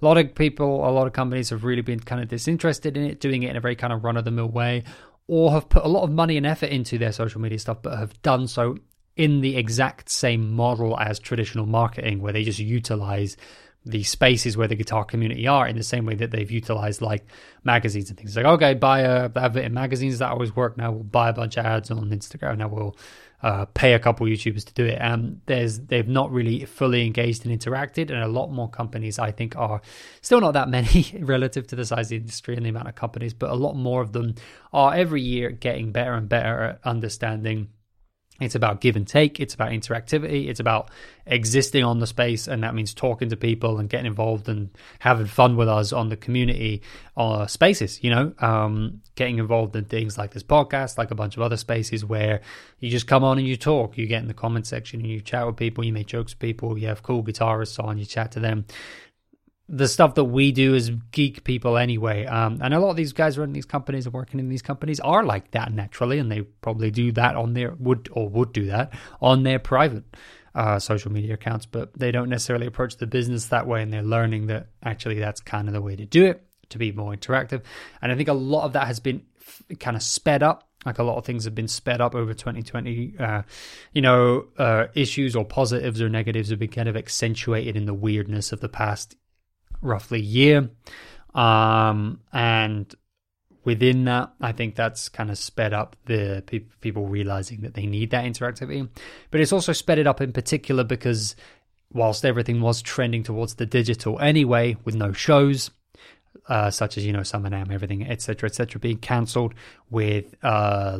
a 0.00 0.04
lot 0.04 0.18
of 0.18 0.34
people, 0.34 0.88
a 0.88 0.90
lot 0.90 1.06
of 1.06 1.12
companies 1.12 1.50
have 1.50 1.64
really 1.64 1.82
been 1.82 2.00
kind 2.00 2.22
of 2.22 2.28
disinterested 2.28 2.96
in 2.96 3.04
it, 3.04 3.20
doing 3.20 3.42
it 3.42 3.50
in 3.50 3.56
a 3.56 3.60
very 3.60 3.76
kind 3.76 3.92
of 3.92 4.04
run 4.04 4.16
of 4.16 4.24
the 4.24 4.30
mill 4.30 4.48
way 4.48 4.84
or 5.28 5.50
have 5.52 5.68
put 5.68 5.84
a 5.84 5.88
lot 5.88 6.04
of 6.04 6.10
money 6.10 6.36
and 6.36 6.46
effort 6.46 6.70
into 6.70 6.98
their 6.98 7.12
social 7.12 7.40
media 7.40 7.58
stuff, 7.58 7.78
but 7.82 7.98
have 7.98 8.20
done 8.22 8.46
so 8.46 8.76
in 9.16 9.40
the 9.40 9.56
exact 9.56 10.08
same 10.10 10.52
model 10.52 10.98
as 10.98 11.18
traditional 11.18 11.66
marketing, 11.66 12.20
where 12.20 12.32
they 12.32 12.44
just 12.44 12.58
utilize 12.58 13.36
the 13.86 14.02
spaces 14.02 14.56
where 14.56 14.66
the 14.66 14.74
guitar 14.74 15.04
community 15.04 15.46
are 15.46 15.66
in 15.66 15.76
the 15.76 15.82
same 15.82 16.04
way 16.04 16.16
that 16.16 16.32
they've 16.32 16.50
utilized 16.50 17.00
like 17.00 17.24
magazines 17.62 18.10
and 18.10 18.18
things. 18.18 18.36
Like, 18.36 18.44
okay, 18.44 18.74
buy 18.74 19.00
a 19.00 19.30
advert 19.36 19.64
in 19.64 19.72
magazines 19.72 20.18
that 20.18 20.30
always 20.30 20.54
work. 20.54 20.76
Now 20.76 20.90
we'll 20.90 21.04
buy 21.04 21.28
a 21.28 21.32
bunch 21.32 21.56
of 21.56 21.64
ads 21.64 21.90
on 21.92 22.10
Instagram. 22.10 22.58
Now 22.58 22.66
we'll 22.66 22.96
uh, 23.42 23.66
pay 23.66 23.92
a 23.92 24.00
couple 24.00 24.26
YouTubers 24.26 24.64
to 24.64 24.74
do 24.74 24.84
it. 24.84 24.98
Um, 24.98 25.40
there's 25.46 25.78
they've 25.78 26.08
not 26.08 26.32
really 26.32 26.64
fully 26.64 27.06
engaged 27.06 27.46
and 27.46 27.58
interacted, 27.58 28.10
and 28.10 28.22
a 28.22 28.28
lot 28.28 28.50
more 28.50 28.68
companies 28.68 29.20
I 29.20 29.30
think 29.30 29.56
are 29.56 29.80
still 30.20 30.40
not 30.40 30.54
that 30.54 30.68
many 30.78 31.14
relative 31.20 31.68
to 31.68 31.76
the 31.76 31.84
size 31.84 32.06
of 32.06 32.10
the 32.10 32.16
industry 32.16 32.56
and 32.56 32.66
the 32.66 32.70
amount 32.70 32.88
of 32.88 32.96
companies, 32.96 33.34
but 33.34 33.50
a 33.50 33.54
lot 33.54 33.74
more 33.74 34.02
of 34.02 34.12
them 34.12 34.34
are 34.72 34.94
every 34.94 35.22
year 35.22 35.52
getting 35.52 35.92
better 35.92 36.14
and 36.14 36.28
better 36.28 36.62
at 36.62 36.80
understanding 36.84 37.68
it's 38.40 38.54
about 38.54 38.80
give 38.80 38.96
and 38.96 39.06
take. 39.06 39.40
It's 39.40 39.54
about 39.54 39.70
interactivity. 39.70 40.48
It's 40.48 40.60
about 40.60 40.90
existing 41.26 41.84
on 41.84 42.00
the 42.00 42.06
space, 42.06 42.48
and 42.48 42.62
that 42.62 42.74
means 42.74 42.92
talking 42.92 43.30
to 43.30 43.36
people 43.36 43.78
and 43.78 43.88
getting 43.88 44.06
involved 44.06 44.48
and 44.48 44.68
having 44.98 45.26
fun 45.26 45.56
with 45.56 45.68
us 45.68 45.92
on 45.92 46.10
the 46.10 46.16
community 46.16 46.82
uh, 47.16 47.46
spaces. 47.46 48.02
You 48.04 48.10
know, 48.10 48.34
um, 48.38 49.00
getting 49.14 49.38
involved 49.38 49.74
in 49.74 49.86
things 49.86 50.18
like 50.18 50.32
this 50.32 50.42
podcast, 50.42 50.98
like 50.98 51.10
a 51.10 51.14
bunch 51.14 51.36
of 51.36 51.42
other 51.42 51.56
spaces 51.56 52.04
where 52.04 52.42
you 52.78 52.90
just 52.90 53.06
come 53.06 53.24
on 53.24 53.38
and 53.38 53.46
you 53.46 53.56
talk. 53.56 53.96
You 53.96 54.06
get 54.06 54.20
in 54.20 54.28
the 54.28 54.34
comment 54.34 54.66
section 54.66 55.00
and 55.00 55.08
you 55.08 55.20
chat 55.20 55.46
with 55.46 55.56
people. 55.56 55.84
You 55.84 55.92
make 55.92 56.06
jokes 56.06 56.32
with 56.34 56.40
people. 56.40 56.76
You 56.76 56.88
have 56.88 57.02
cool 57.02 57.24
guitarists 57.24 57.82
on. 57.82 57.96
You 57.96 58.04
chat 58.04 58.32
to 58.32 58.40
them 58.40 58.66
the 59.68 59.88
stuff 59.88 60.14
that 60.14 60.24
we 60.24 60.52
do 60.52 60.74
as 60.74 60.90
geek 61.10 61.42
people 61.42 61.76
anyway. 61.76 62.24
Um, 62.24 62.60
and 62.62 62.72
a 62.72 62.78
lot 62.78 62.90
of 62.90 62.96
these 62.96 63.12
guys 63.12 63.36
running 63.36 63.52
these 63.52 63.64
companies 63.64 64.06
and 64.06 64.14
working 64.14 64.38
in 64.38 64.48
these 64.48 64.62
companies 64.62 65.00
are 65.00 65.24
like 65.24 65.50
that 65.52 65.72
naturally, 65.72 66.18
and 66.18 66.30
they 66.30 66.42
probably 66.42 66.90
do 66.90 67.12
that 67.12 67.34
on 67.36 67.54
their 67.54 67.74
would 67.78 68.08
or 68.12 68.28
would 68.28 68.52
do 68.52 68.66
that 68.66 68.92
on 69.20 69.42
their 69.42 69.58
private 69.58 70.04
uh, 70.54 70.78
social 70.78 71.12
media 71.12 71.34
accounts, 71.34 71.66
but 71.66 71.92
they 71.98 72.10
don't 72.10 72.30
necessarily 72.30 72.66
approach 72.66 72.96
the 72.96 73.06
business 73.06 73.46
that 73.46 73.66
way, 73.66 73.82
and 73.82 73.92
they're 73.92 74.02
learning 74.02 74.46
that 74.46 74.68
actually 74.82 75.18
that's 75.18 75.40
kind 75.40 75.68
of 75.68 75.74
the 75.74 75.82
way 75.82 75.96
to 75.96 76.06
do 76.06 76.24
it 76.26 76.42
to 76.70 76.78
be 76.78 76.92
more 76.92 77.12
interactive. 77.12 77.62
And 78.00 78.12
I 78.12 78.16
think 78.16 78.28
a 78.28 78.34
lot 78.34 78.64
of 78.64 78.72
that 78.72 78.86
has 78.86 79.00
been 79.00 79.22
f- 79.40 79.62
kind 79.78 79.96
of 79.96 80.02
sped 80.02 80.42
up 80.42 80.62
like 80.84 81.00
a 81.00 81.02
lot 81.02 81.16
of 81.16 81.24
things 81.24 81.44
have 81.44 81.54
been 81.54 81.66
sped 81.66 82.00
up 82.00 82.14
over 82.14 82.32
2020 82.32 83.14
uh, 83.18 83.42
you 83.92 84.00
know 84.00 84.44
uh, 84.56 84.86
issues 84.94 85.34
or 85.34 85.44
positives 85.44 86.00
or 86.00 86.08
negatives 86.08 86.50
have 86.50 86.60
been 86.60 86.70
kind 86.70 86.88
of 86.88 86.96
accentuated 86.96 87.76
in 87.76 87.86
the 87.86 87.94
weirdness 87.94 88.52
of 88.52 88.60
the 88.60 88.68
past 88.68 89.16
roughly 89.82 90.20
year. 90.20 90.70
Um, 91.34 92.20
and 92.32 92.94
within 93.64 94.04
that, 94.04 94.32
I 94.40 94.52
think 94.52 94.74
that's 94.74 95.08
kind 95.08 95.30
of 95.30 95.36
sped 95.36 95.74
up 95.74 95.96
the 96.06 96.42
pe- 96.46 96.60
people 96.80 97.06
realizing 97.06 97.60
that 97.62 97.74
they 97.74 97.86
need 97.86 98.10
that 98.10 98.24
interactivity. 98.24 98.88
But 99.30 99.40
it's 99.40 99.52
also 99.52 99.72
sped 99.72 99.98
it 99.98 100.06
up 100.06 100.20
in 100.20 100.32
particular 100.32 100.84
because 100.84 101.36
whilst 101.92 102.24
everything 102.24 102.60
was 102.60 102.80
trending 102.80 103.22
towards 103.22 103.56
the 103.56 103.66
digital 103.66 104.18
anyway, 104.20 104.76
with 104.84 104.94
no 104.94 105.12
shows, 105.12 105.70
uh, 106.48 106.70
such 106.70 106.96
as 106.96 107.04
you 107.04 107.12
know 107.12 107.22
Summer 107.22 107.50
NAMM, 107.50 107.72
everything, 107.72 108.06
etc., 108.06 108.48
etc., 108.48 108.78
being 108.80 108.98
cancelled 108.98 109.54
with 109.90 110.34
uh, 110.42 110.98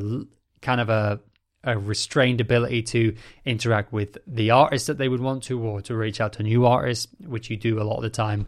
kind 0.61 0.81
of 0.81 0.89
a 0.89 1.21
a 1.67 1.77
restrained 1.77 2.41
ability 2.41 2.83
to 2.83 3.15
interact 3.45 3.93
with 3.93 4.17
the 4.27 4.51
artists 4.53 4.87
that 4.87 4.99
they 4.99 5.09
would 5.09 5.21
want 5.21 5.43
to, 5.45 5.61
or 5.61 5.83
to 5.83 5.95
reach 5.95 6.21
out 6.21 6.33
to 6.35 6.43
new 6.43 6.65
artists, 6.65 7.09
which 7.27 7.51
you 7.51 7.57
do 7.57 7.81
a 7.81 7.85
lot 7.85 7.97
of 7.97 8.03
the 8.03 8.11
time 8.11 8.47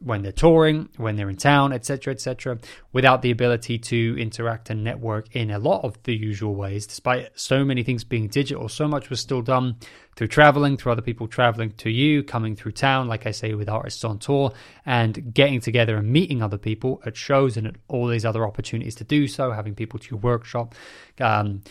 when 0.00 0.22
they're 0.22 0.32
touring, 0.32 0.88
when 0.96 1.16
they're 1.16 1.30
in 1.30 1.36
town, 1.36 1.72
etc., 1.72 2.12
etc., 2.12 2.58
without 2.92 3.22
the 3.22 3.30
ability 3.30 3.78
to 3.78 4.16
interact 4.18 4.68
and 4.70 4.82
network 4.82 5.34
in 5.34 5.50
a 5.50 5.58
lot 5.58 5.84
of 5.84 6.00
the 6.02 6.14
usual 6.14 6.54
ways, 6.54 6.86
despite 6.86 7.28
so 7.38 7.64
many 7.64 7.82
things 7.82 8.04
being 8.04 8.28
digital, 8.28 8.68
so 8.68 8.88
much 8.88 9.08
was 9.08 9.20
still 9.20 9.40
done 9.40 9.76
through 10.16 10.26
traveling, 10.26 10.76
through 10.76 10.92
other 10.92 11.02
people 11.02 11.26
traveling 11.26 11.70
to 11.72 11.90
you, 11.90 12.22
coming 12.22 12.56
through 12.56 12.72
town, 12.72 13.08
like 13.08 13.26
I 13.26 13.30
say, 13.30 13.54
with 13.54 13.68
artists 13.68 14.04
on 14.04 14.18
tour, 14.18 14.52
and 14.84 15.32
getting 15.32 15.60
together 15.60 15.96
and 15.96 16.08
meeting 16.08 16.42
other 16.42 16.58
people 16.58 17.00
at 17.06 17.16
shows 17.16 17.56
and 17.56 17.66
at 17.66 17.76
all 17.88 18.06
these 18.06 18.24
other 18.24 18.46
opportunities 18.46 18.94
to 18.96 19.04
do 19.04 19.26
so, 19.26 19.52
having 19.52 19.74
people 19.74 19.98
to 19.98 20.10
your 20.10 20.20
workshop. 20.20 20.74
Um, 21.20 21.62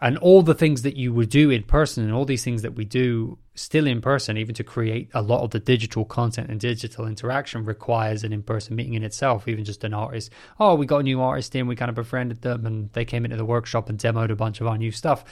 and 0.00 0.16
all 0.18 0.42
the 0.42 0.54
things 0.54 0.82
that 0.82 0.96
you 0.96 1.12
would 1.12 1.28
do 1.28 1.50
in 1.50 1.62
person 1.62 2.04
and 2.04 2.12
all 2.12 2.24
these 2.24 2.44
things 2.44 2.62
that 2.62 2.74
we 2.74 2.84
do 2.84 3.38
still 3.54 3.86
in 3.86 4.00
person 4.00 4.38
even 4.38 4.54
to 4.54 4.64
create 4.64 5.10
a 5.12 5.20
lot 5.20 5.42
of 5.42 5.50
the 5.50 5.58
digital 5.58 6.04
content 6.04 6.48
and 6.48 6.60
digital 6.60 7.06
interaction 7.06 7.64
requires 7.64 8.24
an 8.24 8.32
in-person 8.32 8.74
meeting 8.74 8.94
in 8.94 9.02
itself. 9.02 9.46
Even 9.46 9.64
just 9.64 9.84
an 9.84 9.92
artist 9.92 10.30
oh 10.58 10.74
we 10.74 10.86
got 10.86 10.98
a 10.98 11.02
new 11.02 11.20
artist 11.20 11.54
in 11.54 11.66
we 11.66 11.76
kind 11.76 11.88
of 11.88 11.94
befriended 11.94 12.40
them 12.42 12.64
and 12.64 12.90
they 12.92 13.04
came 13.04 13.24
into 13.24 13.36
the 13.36 13.44
workshop 13.44 13.88
and 13.88 13.98
demoed 13.98 14.30
a 14.30 14.36
bunch 14.36 14.60
of 14.60 14.66
our 14.66 14.78
new 14.78 14.90
stuff 14.90 15.24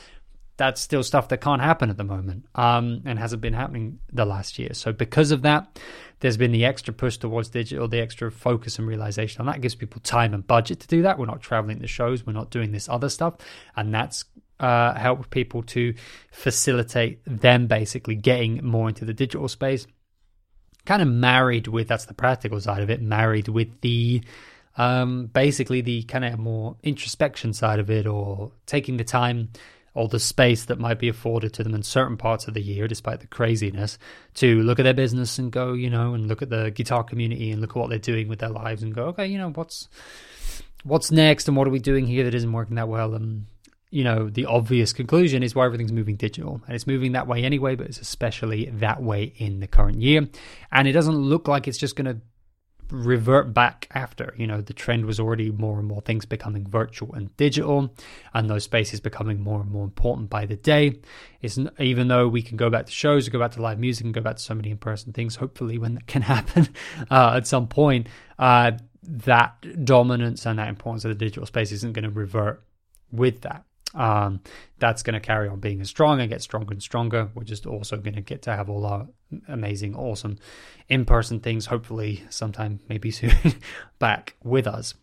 that's 0.58 0.80
still 0.82 1.02
stuff 1.02 1.28
that 1.28 1.40
can't 1.40 1.62
happen 1.62 1.88
at 1.88 1.96
the 1.96 2.04
moment 2.04 2.44
um, 2.54 3.00
and 3.06 3.18
hasn't 3.18 3.40
been 3.40 3.54
happening 3.54 3.98
the 4.12 4.26
last 4.26 4.58
year 4.58 4.74
so 4.74 4.92
because 4.92 5.30
of 5.30 5.42
that 5.42 5.78
there's 6.20 6.36
been 6.36 6.52
the 6.52 6.64
extra 6.64 6.92
push 6.92 7.16
towards 7.16 7.48
digital, 7.48 7.86
the 7.86 8.00
extra 8.00 8.30
focus 8.30 8.78
and 8.78 8.88
realization, 8.88 9.40
and 9.40 9.48
that 9.48 9.60
gives 9.60 9.74
people 9.74 10.00
time 10.00 10.34
and 10.34 10.46
budget 10.46 10.80
to 10.80 10.88
do 10.88 11.02
that. 11.02 11.18
We're 11.18 11.26
not 11.26 11.40
traveling 11.40 11.80
to 11.80 11.86
shows, 11.86 12.26
we're 12.26 12.32
not 12.32 12.50
doing 12.50 12.72
this 12.72 12.88
other 12.88 13.08
stuff, 13.08 13.34
and 13.76 13.94
that's 13.94 14.24
uh, 14.58 14.94
help 14.94 15.30
people 15.30 15.62
to 15.62 15.94
facilitate 16.32 17.20
them 17.24 17.68
basically 17.68 18.16
getting 18.16 18.64
more 18.64 18.88
into 18.88 19.04
the 19.04 19.14
digital 19.14 19.46
space. 19.46 19.86
Kind 20.84 21.02
of 21.02 21.08
married 21.08 21.68
with 21.68 21.86
that's 21.86 22.06
the 22.06 22.14
practical 22.14 22.60
side 22.60 22.82
of 22.82 22.90
it, 22.90 23.00
married 23.00 23.48
with 23.48 23.80
the 23.82 24.22
um, 24.76 25.26
basically 25.26 25.80
the 25.80 26.02
kind 26.04 26.24
of 26.24 26.38
more 26.38 26.76
introspection 26.82 27.52
side 27.52 27.78
of 27.78 27.90
it, 27.90 28.06
or 28.08 28.50
taking 28.66 28.96
the 28.96 29.04
time 29.04 29.50
or 29.99 30.07
the 30.07 30.21
space 30.21 30.64
that 30.67 30.78
might 30.78 31.00
be 31.00 31.09
afforded 31.09 31.52
to 31.52 31.64
them 31.64 31.75
in 31.75 31.83
certain 31.83 32.17
parts 32.17 32.47
of 32.47 32.55
the 32.55 32.62
year, 32.62 32.87
despite 32.87 33.19
the 33.19 33.26
craziness, 33.26 33.99
to 34.35 34.62
look 34.62 34.78
at 34.78 34.85
their 34.85 34.95
business 34.95 35.38
and 35.40 35.50
go, 35.50 35.73
you 35.73 35.90
know, 35.90 36.14
and 36.14 36.28
look 36.28 36.40
at 36.40 36.50
the 36.50 36.71
guitar 36.71 37.02
community 37.02 37.50
and 37.50 37.61
look 37.61 37.71
at 37.71 37.76
what 37.76 37.90
they're 37.90 37.99
doing 37.99 38.28
with 38.28 38.38
their 38.38 38.49
lives 38.49 38.83
and 38.85 38.95
go, 38.95 39.07
okay, 39.07 39.26
you 39.26 39.37
know, 39.37 39.50
what's 39.50 39.88
what's 40.85 41.11
next 41.11 41.49
and 41.49 41.57
what 41.57 41.67
are 41.67 41.73
we 41.73 41.81
doing 41.81 42.07
here 42.07 42.23
that 42.23 42.35
isn't 42.35 42.52
working 42.52 42.76
that 42.76 42.88
well 42.88 43.14
and 43.14 43.47
you 43.90 44.05
know, 44.05 44.28
the 44.28 44.45
obvious 44.45 44.93
conclusion 44.93 45.43
is 45.43 45.55
why 45.55 45.64
everything's 45.64 45.93
moving 45.93 46.17
digital. 46.17 46.61
And 46.67 46.75
it's 46.75 46.87
moving 46.87 47.12
that 47.12 47.26
way 47.26 47.43
anyway, 47.43 47.75
but 47.75 47.87
it's 47.87 47.99
especially 47.99 48.67
that 48.67 49.02
way 49.02 49.33
in 49.37 49.61
the 49.61 49.67
current 49.67 50.02
year. 50.02 50.28
And 50.71 50.87
it 50.87 50.93
doesn't 50.93 51.17
look 51.17 51.49
like 51.49 51.67
it's 51.67 51.78
just 51.78 51.97
going 51.97 52.05
to 52.05 52.21
revert 52.90 53.52
back 53.52 53.88
after. 53.92 54.35
You 54.37 54.47
know, 54.47 54.61
the 54.61 54.73
trend 54.73 55.07
was 55.07 55.21
already 55.21 55.50
more 55.50 55.78
and 55.78 55.87
more 55.87 56.00
things 56.00 56.25
becoming 56.25 56.66
virtual 56.66 57.14
and 57.14 57.35
digital, 57.37 57.95
and 58.35 58.49
those 58.49 58.64
spaces 58.64 59.00
becoming 59.00 59.40
more 59.40 59.61
and 59.61 59.71
more 59.71 59.85
important 59.85 60.30
by 60.30 60.47
the 60.47 60.57
day. 60.57 61.00
It's 61.40 61.59
even 61.78 62.09
though 62.09 62.28
we 62.28 62.42
can 62.42 62.57
go 62.57 62.71
back 62.71 62.87
to 62.87 62.92
shows, 62.92 63.28
go 63.28 63.38
back 63.38 63.52
to 63.52 63.62
live 63.62 63.78
music, 63.78 64.04
and 64.04 64.14
go 64.14 64.21
back 64.21 64.37
to 64.37 64.42
so 64.42 64.54
many 64.54 64.71
in 64.71 64.78
person 64.78 65.12
things. 65.12 65.37
Hopefully, 65.37 65.78
when 65.78 65.95
that 65.95 66.07
can 66.07 66.23
happen 66.35 66.68
uh, 67.11 67.35
at 67.37 67.47
some 67.47 67.68
point, 67.68 68.09
uh, 68.38 68.73
that 69.02 69.85
dominance 69.85 70.47
and 70.47 70.59
that 70.59 70.68
importance 70.68 71.04
of 71.04 71.11
the 71.11 71.14
digital 71.14 71.47
space 71.47 71.73
isn't 71.73 71.92
going 71.92 72.04
to 72.04 72.11
revert 72.11 72.62
with 73.11 73.40
that 73.42 73.64
um, 73.95 74.40
that's 74.78 75.02
going 75.02 75.14
to 75.14 75.21
carry 75.21 75.49
on 75.49 75.61
being 75.61 75.80
as 75.80 75.88
strong 75.88 76.21
and 76.21 76.28
get 76.28 76.42
stronger 76.42 76.73
and 76.73 76.83
stronger. 76.83 77.30
We're 77.35 77.45
just 77.45 77.66
also 77.66 77.97
going 77.97 78.14
to 78.14 78.21
get 78.21 78.42
to 78.42 78.54
have 78.54 78.68
all 78.68 78.87
our 78.87 79.07
amazing, 79.49 79.95
awesome 79.95 80.38
in 80.88 81.04
person 81.04 81.40
things, 81.40 81.66
hopefully, 81.66 82.25
sometime, 82.30 82.80
maybe 82.88 83.11
soon, 83.12 83.33
back 83.99 84.37
with 84.42 84.66
us. 84.66 84.95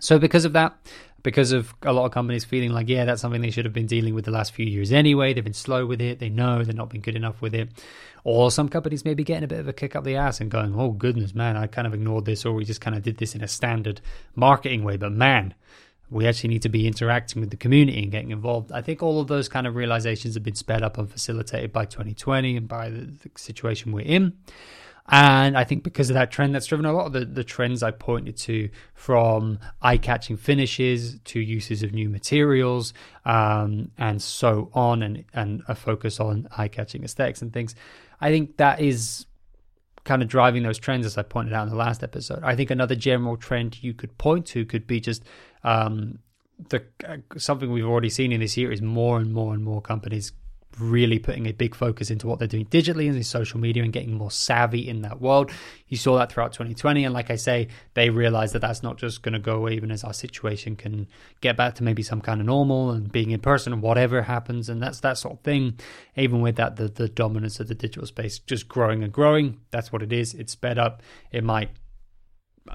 So, 0.00 0.18
because 0.18 0.44
of 0.44 0.52
that, 0.52 0.76
because 1.22 1.50
of 1.50 1.74
a 1.82 1.92
lot 1.92 2.04
of 2.04 2.12
companies 2.12 2.44
feeling 2.44 2.70
like, 2.70 2.88
yeah, 2.88 3.04
that's 3.04 3.20
something 3.20 3.40
they 3.40 3.50
should 3.50 3.64
have 3.64 3.74
been 3.74 3.86
dealing 3.86 4.14
with 4.14 4.24
the 4.24 4.30
last 4.30 4.52
few 4.52 4.66
years 4.66 4.92
anyway. 4.92 5.34
They've 5.34 5.42
been 5.42 5.52
slow 5.52 5.84
with 5.86 6.00
it. 6.00 6.20
They 6.20 6.28
know 6.28 6.62
they're 6.62 6.74
not 6.74 6.90
been 6.90 7.00
good 7.00 7.16
enough 7.16 7.42
with 7.42 7.54
it. 7.54 7.70
Or 8.22 8.50
some 8.50 8.68
companies 8.68 9.04
may 9.04 9.14
be 9.14 9.24
getting 9.24 9.44
a 9.44 9.48
bit 9.48 9.60
of 9.60 9.68
a 9.68 9.72
kick 9.72 9.96
up 9.96 10.04
the 10.04 10.16
ass 10.16 10.40
and 10.40 10.50
going, 10.50 10.74
oh, 10.78 10.90
goodness, 10.90 11.34
man, 11.34 11.56
I 11.56 11.66
kind 11.66 11.86
of 11.86 11.94
ignored 11.94 12.24
this, 12.24 12.44
or 12.44 12.52
we 12.52 12.64
just 12.64 12.80
kind 12.80 12.96
of 12.96 13.02
did 13.02 13.16
this 13.16 13.34
in 13.34 13.42
a 13.42 13.48
standard 13.48 14.00
marketing 14.36 14.84
way. 14.84 14.96
But 14.96 15.12
man, 15.12 15.54
we 16.10 16.26
actually 16.26 16.48
need 16.48 16.62
to 16.62 16.68
be 16.68 16.86
interacting 16.86 17.40
with 17.40 17.50
the 17.50 17.56
community 17.56 18.02
and 18.02 18.10
getting 18.10 18.30
involved. 18.30 18.72
I 18.72 18.80
think 18.80 19.02
all 19.02 19.20
of 19.20 19.28
those 19.28 19.48
kind 19.48 19.66
of 19.66 19.76
realizations 19.76 20.34
have 20.34 20.42
been 20.42 20.54
sped 20.54 20.82
up 20.82 20.98
and 20.98 21.10
facilitated 21.10 21.72
by 21.72 21.84
2020 21.84 22.56
and 22.56 22.68
by 22.68 22.88
the, 22.88 23.06
the 23.06 23.30
situation 23.36 23.92
we're 23.92 24.06
in. 24.06 24.34
And 25.10 25.56
I 25.56 25.64
think 25.64 25.84
because 25.84 26.10
of 26.10 26.14
that 26.14 26.30
trend, 26.30 26.54
that's 26.54 26.66
driven 26.66 26.84
a 26.84 26.92
lot 26.92 27.06
of 27.06 27.12
the, 27.14 27.24
the 27.24 27.44
trends 27.44 27.82
I 27.82 27.92
pointed 27.92 28.36
to 28.38 28.68
from 28.92 29.58
eye 29.80 29.96
catching 29.96 30.36
finishes 30.36 31.18
to 31.20 31.40
uses 31.40 31.82
of 31.82 31.92
new 31.92 32.10
materials 32.10 32.92
um, 33.24 33.90
and 33.96 34.20
so 34.20 34.70
on, 34.74 35.02
and, 35.02 35.24
and 35.32 35.62
a 35.66 35.74
focus 35.74 36.20
on 36.20 36.46
eye 36.56 36.68
catching 36.68 37.04
aesthetics 37.04 37.40
and 37.40 37.54
things. 37.54 37.74
I 38.20 38.30
think 38.30 38.58
that 38.58 38.80
is 38.80 39.24
kind 40.08 40.22
of 40.22 40.28
driving 40.28 40.62
those 40.62 40.78
trends, 40.78 41.04
as 41.04 41.18
I 41.18 41.22
pointed 41.22 41.52
out 41.52 41.64
in 41.64 41.68
the 41.68 41.76
last 41.76 42.02
episode. 42.02 42.42
I 42.42 42.56
think 42.56 42.70
another 42.70 42.94
general 42.94 43.36
trend 43.36 43.82
you 43.82 43.92
could 43.92 44.16
point 44.16 44.46
to 44.46 44.64
could 44.64 44.86
be 44.86 45.00
just 45.00 45.22
um, 45.64 46.18
the 46.70 46.82
uh, 47.06 47.18
something 47.36 47.70
we've 47.70 47.84
already 47.84 48.08
seen 48.08 48.32
in 48.32 48.40
this 48.40 48.56
year 48.56 48.72
is 48.72 48.80
more 48.80 49.18
and 49.18 49.32
more 49.34 49.52
and 49.52 49.62
more 49.62 49.82
companies 49.82 50.32
really 50.78 51.18
putting 51.18 51.46
a 51.46 51.52
big 51.52 51.74
focus 51.74 52.10
into 52.10 52.26
what 52.26 52.38
they're 52.38 52.48
doing 52.48 52.66
digitally 52.66 53.08
and 53.08 53.16
in 53.16 53.24
social 53.24 53.58
media 53.58 53.82
and 53.82 53.92
getting 53.92 54.14
more 54.14 54.30
savvy 54.30 54.88
in 54.88 55.02
that 55.02 55.20
world. 55.20 55.50
You 55.88 55.96
saw 55.96 56.18
that 56.18 56.30
throughout 56.30 56.52
2020. 56.52 57.04
And 57.04 57.14
like 57.14 57.30
I 57.30 57.36
say, 57.36 57.68
they 57.94 58.10
realized 58.10 58.54
that 58.54 58.60
that's 58.60 58.82
not 58.82 58.96
just 58.96 59.22
going 59.22 59.32
to 59.32 59.38
go 59.38 59.56
away 59.56 59.74
even 59.74 59.90
as 59.90 60.04
our 60.04 60.12
situation 60.12 60.76
can 60.76 61.08
get 61.40 61.56
back 61.56 61.74
to 61.76 61.82
maybe 61.82 62.02
some 62.02 62.20
kind 62.20 62.40
of 62.40 62.46
normal 62.46 62.90
and 62.90 63.10
being 63.10 63.30
in 63.30 63.40
person 63.40 63.72
and 63.72 63.82
whatever 63.82 64.22
happens. 64.22 64.68
And 64.68 64.82
that's 64.82 65.00
that 65.00 65.18
sort 65.18 65.34
of 65.34 65.40
thing. 65.40 65.78
Even 66.16 66.40
with 66.40 66.56
that, 66.56 66.76
the, 66.76 66.88
the 66.88 67.08
dominance 67.08 67.60
of 67.60 67.68
the 67.68 67.74
digital 67.74 68.06
space 68.06 68.38
just 68.38 68.68
growing 68.68 69.02
and 69.02 69.12
growing. 69.12 69.60
That's 69.70 69.92
what 69.92 70.02
it 70.02 70.12
is. 70.12 70.34
It's 70.34 70.52
sped 70.52 70.78
up. 70.78 71.02
It 71.32 71.42
might 71.42 71.70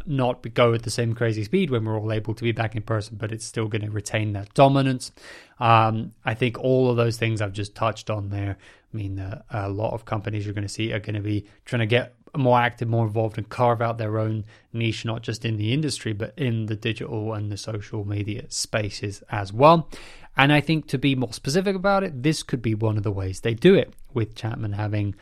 not 0.05 0.53
go 0.53 0.73
at 0.73 0.83
the 0.83 0.89
same 0.89 1.13
crazy 1.13 1.43
speed 1.43 1.69
when 1.69 1.85
we're 1.85 2.00
all 2.00 2.12
able 2.12 2.33
to 2.33 2.43
be 2.43 2.51
back 2.51 2.75
in 2.75 2.81
person, 2.81 3.17
but 3.19 3.31
it's 3.31 3.45
still 3.45 3.67
going 3.67 3.83
to 3.83 3.91
retain 3.91 4.33
that 4.33 4.53
dominance. 4.53 5.12
Um, 5.59 6.13
I 6.25 6.33
think 6.33 6.59
all 6.59 6.89
of 6.89 6.97
those 6.97 7.17
things 7.17 7.41
I've 7.41 7.53
just 7.53 7.75
touched 7.75 8.09
on 8.09 8.29
there 8.29 8.57
mean 8.91 9.15
that 9.15 9.45
a 9.50 9.69
lot 9.69 9.93
of 9.93 10.05
companies 10.05 10.45
you're 10.45 10.53
going 10.53 10.67
to 10.67 10.73
see 10.73 10.93
are 10.93 11.00
going 11.00 11.15
to 11.15 11.21
be 11.21 11.45
trying 11.65 11.81
to 11.81 11.85
get 11.85 12.15
more 12.35 12.59
active, 12.59 12.88
more 12.88 13.05
involved, 13.05 13.38
and 13.38 13.47
carve 13.47 13.81
out 13.81 13.97
their 13.97 14.17
own 14.17 14.43
niche, 14.71 15.05
not 15.05 15.21
just 15.21 15.45
in 15.45 15.57
the 15.57 15.71
industry, 15.71 16.13
but 16.13 16.33
in 16.38 16.65
the 16.65 16.75
digital 16.75 17.33
and 17.33 17.51
the 17.51 17.57
social 17.57 18.05
media 18.05 18.45
spaces 18.50 19.23
as 19.29 19.53
well. 19.53 19.88
And 20.35 20.51
I 20.51 20.62
think 20.62 20.88
to 20.88 20.97
be 20.97 21.13
more 21.13 21.31
specific 21.31 21.75
about 21.75 22.03
it, 22.03 22.23
this 22.23 22.41
could 22.41 22.62
be 22.62 22.73
one 22.73 22.97
of 22.97 23.03
the 23.03 23.12
ways 23.12 23.41
they 23.41 23.53
do 23.53 23.75
it, 23.75 23.93
with 24.13 24.33
Chapman 24.33 24.73
having 24.73 25.13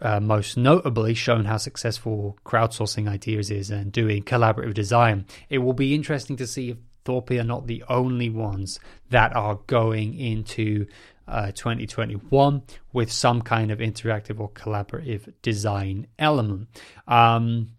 uh, 0.00 0.20
most 0.20 0.56
notably 0.56 1.14
shown 1.14 1.44
how 1.44 1.56
successful 1.56 2.38
crowdsourcing 2.44 3.08
ideas 3.08 3.50
is 3.50 3.70
and 3.70 3.92
doing 3.92 4.22
collaborative 4.22 4.74
design. 4.74 5.26
It 5.48 5.58
will 5.58 5.72
be 5.72 5.94
interesting 5.94 6.36
to 6.36 6.46
see 6.46 6.70
if 6.70 6.76
Thorpe 7.04 7.30
are 7.30 7.44
not 7.44 7.66
the 7.66 7.84
only 7.88 8.28
ones 8.28 8.80
that 9.10 9.34
are 9.34 9.60
going 9.66 10.18
into 10.18 10.86
uh, 11.28 11.52
2021 11.52 12.62
with 12.92 13.10
some 13.10 13.42
kind 13.42 13.70
of 13.70 13.78
interactive 13.78 14.38
or 14.38 14.50
collaborative 14.50 15.32
design 15.42 16.06
element. 16.18 16.68
Um, 17.08 17.72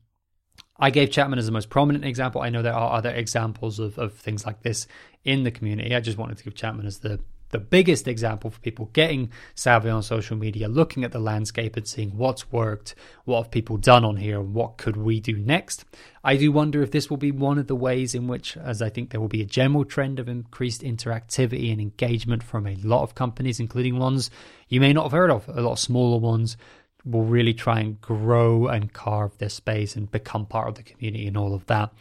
I 0.79 0.89
gave 0.91 1.11
Chapman 1.11 1.39
as 1.39 1.45
the 1.45 1.51
most 1.51 1.69
prominent 1.69 2.05
example. 2.05 2.41
I 2.41 2.49
know 2.49 2.61
there 2.61 2.73
are 2.73 2.97
other 2.97 3.09
examples 3.09 3.79
of, 3.79 3.97
of 3.97 4.13
things 4.13 4.45
like 4.45 4.61
this 4.61 4.87
in 5.23 5.43
the 5.43 5.51
community. 5.51 5.95
I 5.95 5.99
just 5.99 6.17
wanted 6.17 6.37
to 6.37 6.43
give 6.43 6.55
Chapman 6.55 6.85
as 6.85 6.99
the 6.99 7.19
the 7.49 7.59
biggest 7.59 8.07
example 8.07 8.49
for 8.49 8.59
people 8.59 8.89
getting 8.93 9.31
savvy 9.55 9.89
on 9.89 10.03
social 10.03 10.37
media, 10.37 10.67
looking 10.67 11.03
at 11.03 11.11
the 11.11 11.19
landscape 11.19 11.77
and 11.77 11.87
seeing 11.87 12.17
what's 12.17 12.51
worked, 12.51 12.95
what 13.25 13.43
have 13.43 13.51
people 13.51 13.77
done 13.77 14.03
on 14.03 14.17
here, 14.17 14.39
and 14.39 14.53
what 14.53 14.77
could 14.77 14.97
we 14.97 15.19
do 15.19 15.37
next. 15.37 15.85
I 16.23 16.35
do 16.35 16.51
wonder 16.51 16.81
if 16.81 16.91
this 16.91 17.09
will 17.09 17.17
be 17.17 17.31
one 17.31 17.57
of 17.57 17.67
the 17.67 17.75
ways 17.75 18.13
in 18.13 18.27
which, 18.27 18.57
as 18.57 18.81
I 18.81 18.89
think 18.89 19.09
there 19.09 19.21
will 19.21 19.27
be 19.27 19.41
a 19.41 19.45
general 19.45 19.85
trend 19.85 20.19
of 20.19 20.27
increased 20.27 20.81
interactivity 20.81 21.71
and 21.71 21.79
engagement 21.79 22.43
from 22.43 22.67
a 22.67 22.75
lot 22.75 23.03
of 23.03 23.15
companies, 23.15 23.59
including 23.59 23.97
ones 23.97 24.29
you 24.67 24.81
may 24.81 24.93
not 24.93 25.03
have 25.03 25.11
heard 25.13 25.31
of, 25.31 25.47
a 25.47 25.61
lot 25.61 25.73
of 25.73 25.79
smaller 25.79 26.19
ones. 26.19 26.57
Will 27.05 27.23
really 27.23 27.53
try 27.53 27.79
and 27.79 28.01
grow 28.01 28.67
and 28.67 28.91
carve 28.91 29.37
their 29.37 29.47
space 29.47 29.95
and 29.95 30.11
become 30.11 30.45
part 30.45 30.67
of 30.67 30.75
the 30.75 30.83
community 30.83 31.25
and 31.25 31.37
all 31.37 31.53
of 31.53 31.65
that 31.67 31.93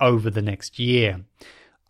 over 0.00 0.30
the 0.30 0.42
next 0.42 0.80
year. 0.80 1.20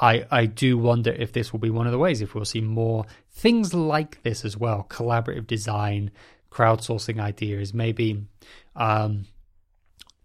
I, 0.03 0.27
I 0.33 0.47
do 0.47 0.77
wonder 0.77 1.13
if 1.13 1.33
this 1.33 1.53
will 1.53 1.61
be 1.61 1.71
one 1.71 1.87
of 1.87 1.93
the 1.93 1.99
ways, 1.99 2.21
if 2.21 2.35
we'll 2.35 2.45
see 2.45 2.61
more 2.61 3.07
things 3.31 3.73
like 3.73 4.21
this 4.25 4.45
as 4.45 4.57
well 4.57 4.85
collaborative 4.91 5.47
design, 5.47 6.11
crowdsourcing 6.51 7.21
ideas, 7.21 7.73
maybe 7.73 8.27
um, 8.75 9.27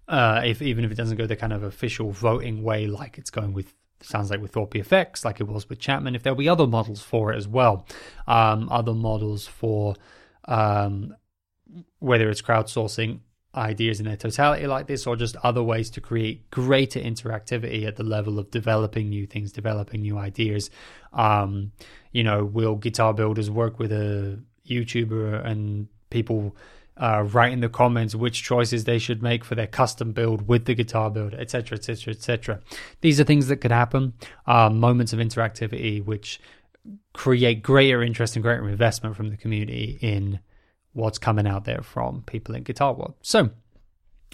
uh, 0.07 0.41
if 0.43 0.63
even 0.63 0.83
if 0.83 0.91
it 0.91 0.95
doesn't 0.95 1.17
go 1.17 1.27
the 1.27 1.35
kind 1.35 1.53
of 1.53 1.61
official 1.61 2.11
voting 2.11 2.63
way, 2.63 2.87
like 2.87 3.19
it's 3.19 3.29
going 3.29 3.53
with 3.53 3.71
sounds 4.01 4.31
like 4.31 4.41
with 4.41 4.51
Thorpe 4.51 4.73
FX, 4.73 5.23
like 5.23 5.39
it 5.39 5.47
was 5.47 5.69
with 5.69 5.77
Chapman. 5.77 6.15
If 6.15 6.23
there'll 6.23 6.37
be 6.37 6.49
other 6.49 6.65
models 6.65 7.03
for 7.03 7.31
it 7.31 7.37
as 7.37 7.47
well, 7.47 7.85
um, 8.27 8.69
other 8.71 8.93
models 8.93 9.45
for 9.45 9.95
um, 10.45 11.15
whether 11.99 12.31
it's 12.31 12.41
crowdsourcing 12.41 13.19
ideas 13.57 13.99
in 13.99 14.05
their 14.05 14.15
totality 14.15 14.67
like 14.67 14.87
this 14.87 15.07
or 15.07 15.15
just 15.15 15.35
other 15.43 15.63
ways 15.63 15.89
to 15.89 16.01
create 16.01 16.49
greater 16.51 16.99
interactivity 16.99 17.85
at 17.85 17.95
the 17.95 18.03
level 18.03 18.39
of 18.39 18.51
developing 18.51 19.09
new 19.09 19.25
things 19.25 19.51
developing 19.51 20.01
new 20.01 20.17
ideas. 20.17 20.69
Um, 21.11 21.71
you 22.17 22.23
know 22.23 22.43
will 22.43 22.75
guitar 22.75 23.13
builders 23.13 23.49
work 23.49 23.77
with 23.77 23.91
a 23.91 24.39
youtuber 24.67 25.45
and 25.45 25.87
people 26.09 26.55
uh, 26.97 27.21
write 27.31 27.53
in 27.53 27.59
the 27.59 27.69
comments 27.69 28.15
which 28.15 28.41
choices 28.41 28.85
they 28.85 28.97
should 28.97 29.21
make 29.21 29.45
for 29.45 29.53
their 29.53 29.67
custom 29.67 30.13
build 30.13 30.47
with 30.47 30.65
the 30.65 30.73
guitar 30.73 31.11
builder 31.11 31.39
etc 31.39 31.77
etc 31.77 32.11
etc 32.11 32.59
these 33.01 33.19
are 33.19 33.23
things 33.23 33.47
that 33.47 33.57
could 33.57 33.71
happen 33.71 34.13
um, 34.47 34.79
moments 34.79 35.13
of 35.13 35.19
interactivity 35.19 36.03
which 36.03 36.39
create 37.13 37.61
greater 37.61 38.01
interest 38.01 38.35
and 38.35 38.41
greater 38.41 38.67
investment 38.67 39.15
from 39.15 39.29
the 39.29 39.37
community 39.37 39.99
in 40.01 40.39
what's 40.97 41.19
coming 41.19 41.47
out 41.47 41.65
there 41.65 41.81
from 41.81 42.23
people 42.23 42.55
in 42.55 42.63
Guitar 42.63 42.93
World. 42.93 43.13
So 43.21 43.51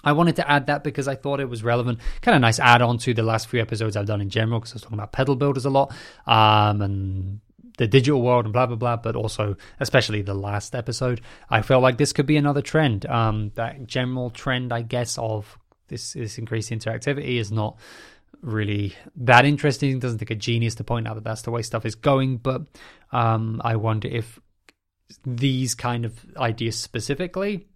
I 0.03 0.13
wanted 0.13 0.37
to 0.37 0.49
add 0.49 0.67
that 0.67 0.83
because 0.83 1.07
I 1.07 1.15
thought 1.15 1.39
it 1.39 1.49
was 1.49 1.63
relevant, 1.63 1.99
kind 2.21 2.35
of 2.35 2.41
nice 2.41 2.59
add 2.59 2.81
on 2.81 2.97
to 2.99 3.13
the 3.13 3.23
last 3.23 3.47
few 3.47 3.61
episodes 3.61 3.95
I've 3.95 4.05
done 4.05 4.21
in 4.21 4.29
general 4.29 4.59
because 4.59 4.71
I 4.71 4.75
was 4.75 4.81
talking 4.83 4.97
about 4.97 5.11
pedal 5.11 5.35
builders 5.35 5.65
a 5.65 5.69
lot 5.69 5.93
um, 6.25 6.81
and 6.81 7.39
the 7.77 7.87
digital 7.87 8.21
world 8.21 8.45
and 8.45 8.53
blah 8.53 8.65
blah 8.65 8.75
blah, 8.75 8.95
but 8.95 9.15
also 9.15 9.55
especially 9.79 10.21
the 10.21 10.33
last 10.33 10.73
episode, 10.73 11.21
I 11.49 11.61
felt 11.61 11.83
like 11.83 11.97
this 11.97 12.13
could 12.13 12.25
be 12.25 12.37
another 12.37 12.61
trend. 12.61 13.05
Um, 13.05 13.51
that 13.55 13.87
general 13.87 14.29
trend, 14.29 14.71
I 14.71 14.83
guess, 14.83 15.17
of 15.17 15.57
this 15.89 16.13
this 16.13 16.37
increased 16.37 16.71
interactivity 16.71 17.39
is 17.39 17.51
not 17.51 17.77
really 18.41 18.95
that 19.15 19.45
interesting. 19.45 19.99
Doesn't 19.99 20.19
take 20.19 20.31
a 20.31 20.35
genius 20.35 20.75
to 20.75 20.83
point 20.83 21.07
out 21.07 21.15
that 21.15 21.23
that's 21.23 21.41
the 21.41 21.51
way 21.51 21.61
stuff 21.61 21.85
is 21.85 21.95
going, 21.95 22.37
but 22.37 22.61
um, 23.11 23.61
I 23.63 23.75
wonder 23.75 24.07
if 24.07 24.39
these 25.25 25.75
kind 25.75 26.05
of 26.05 26.25
ideas 26.37 26.77
specifically, 26.77 27.67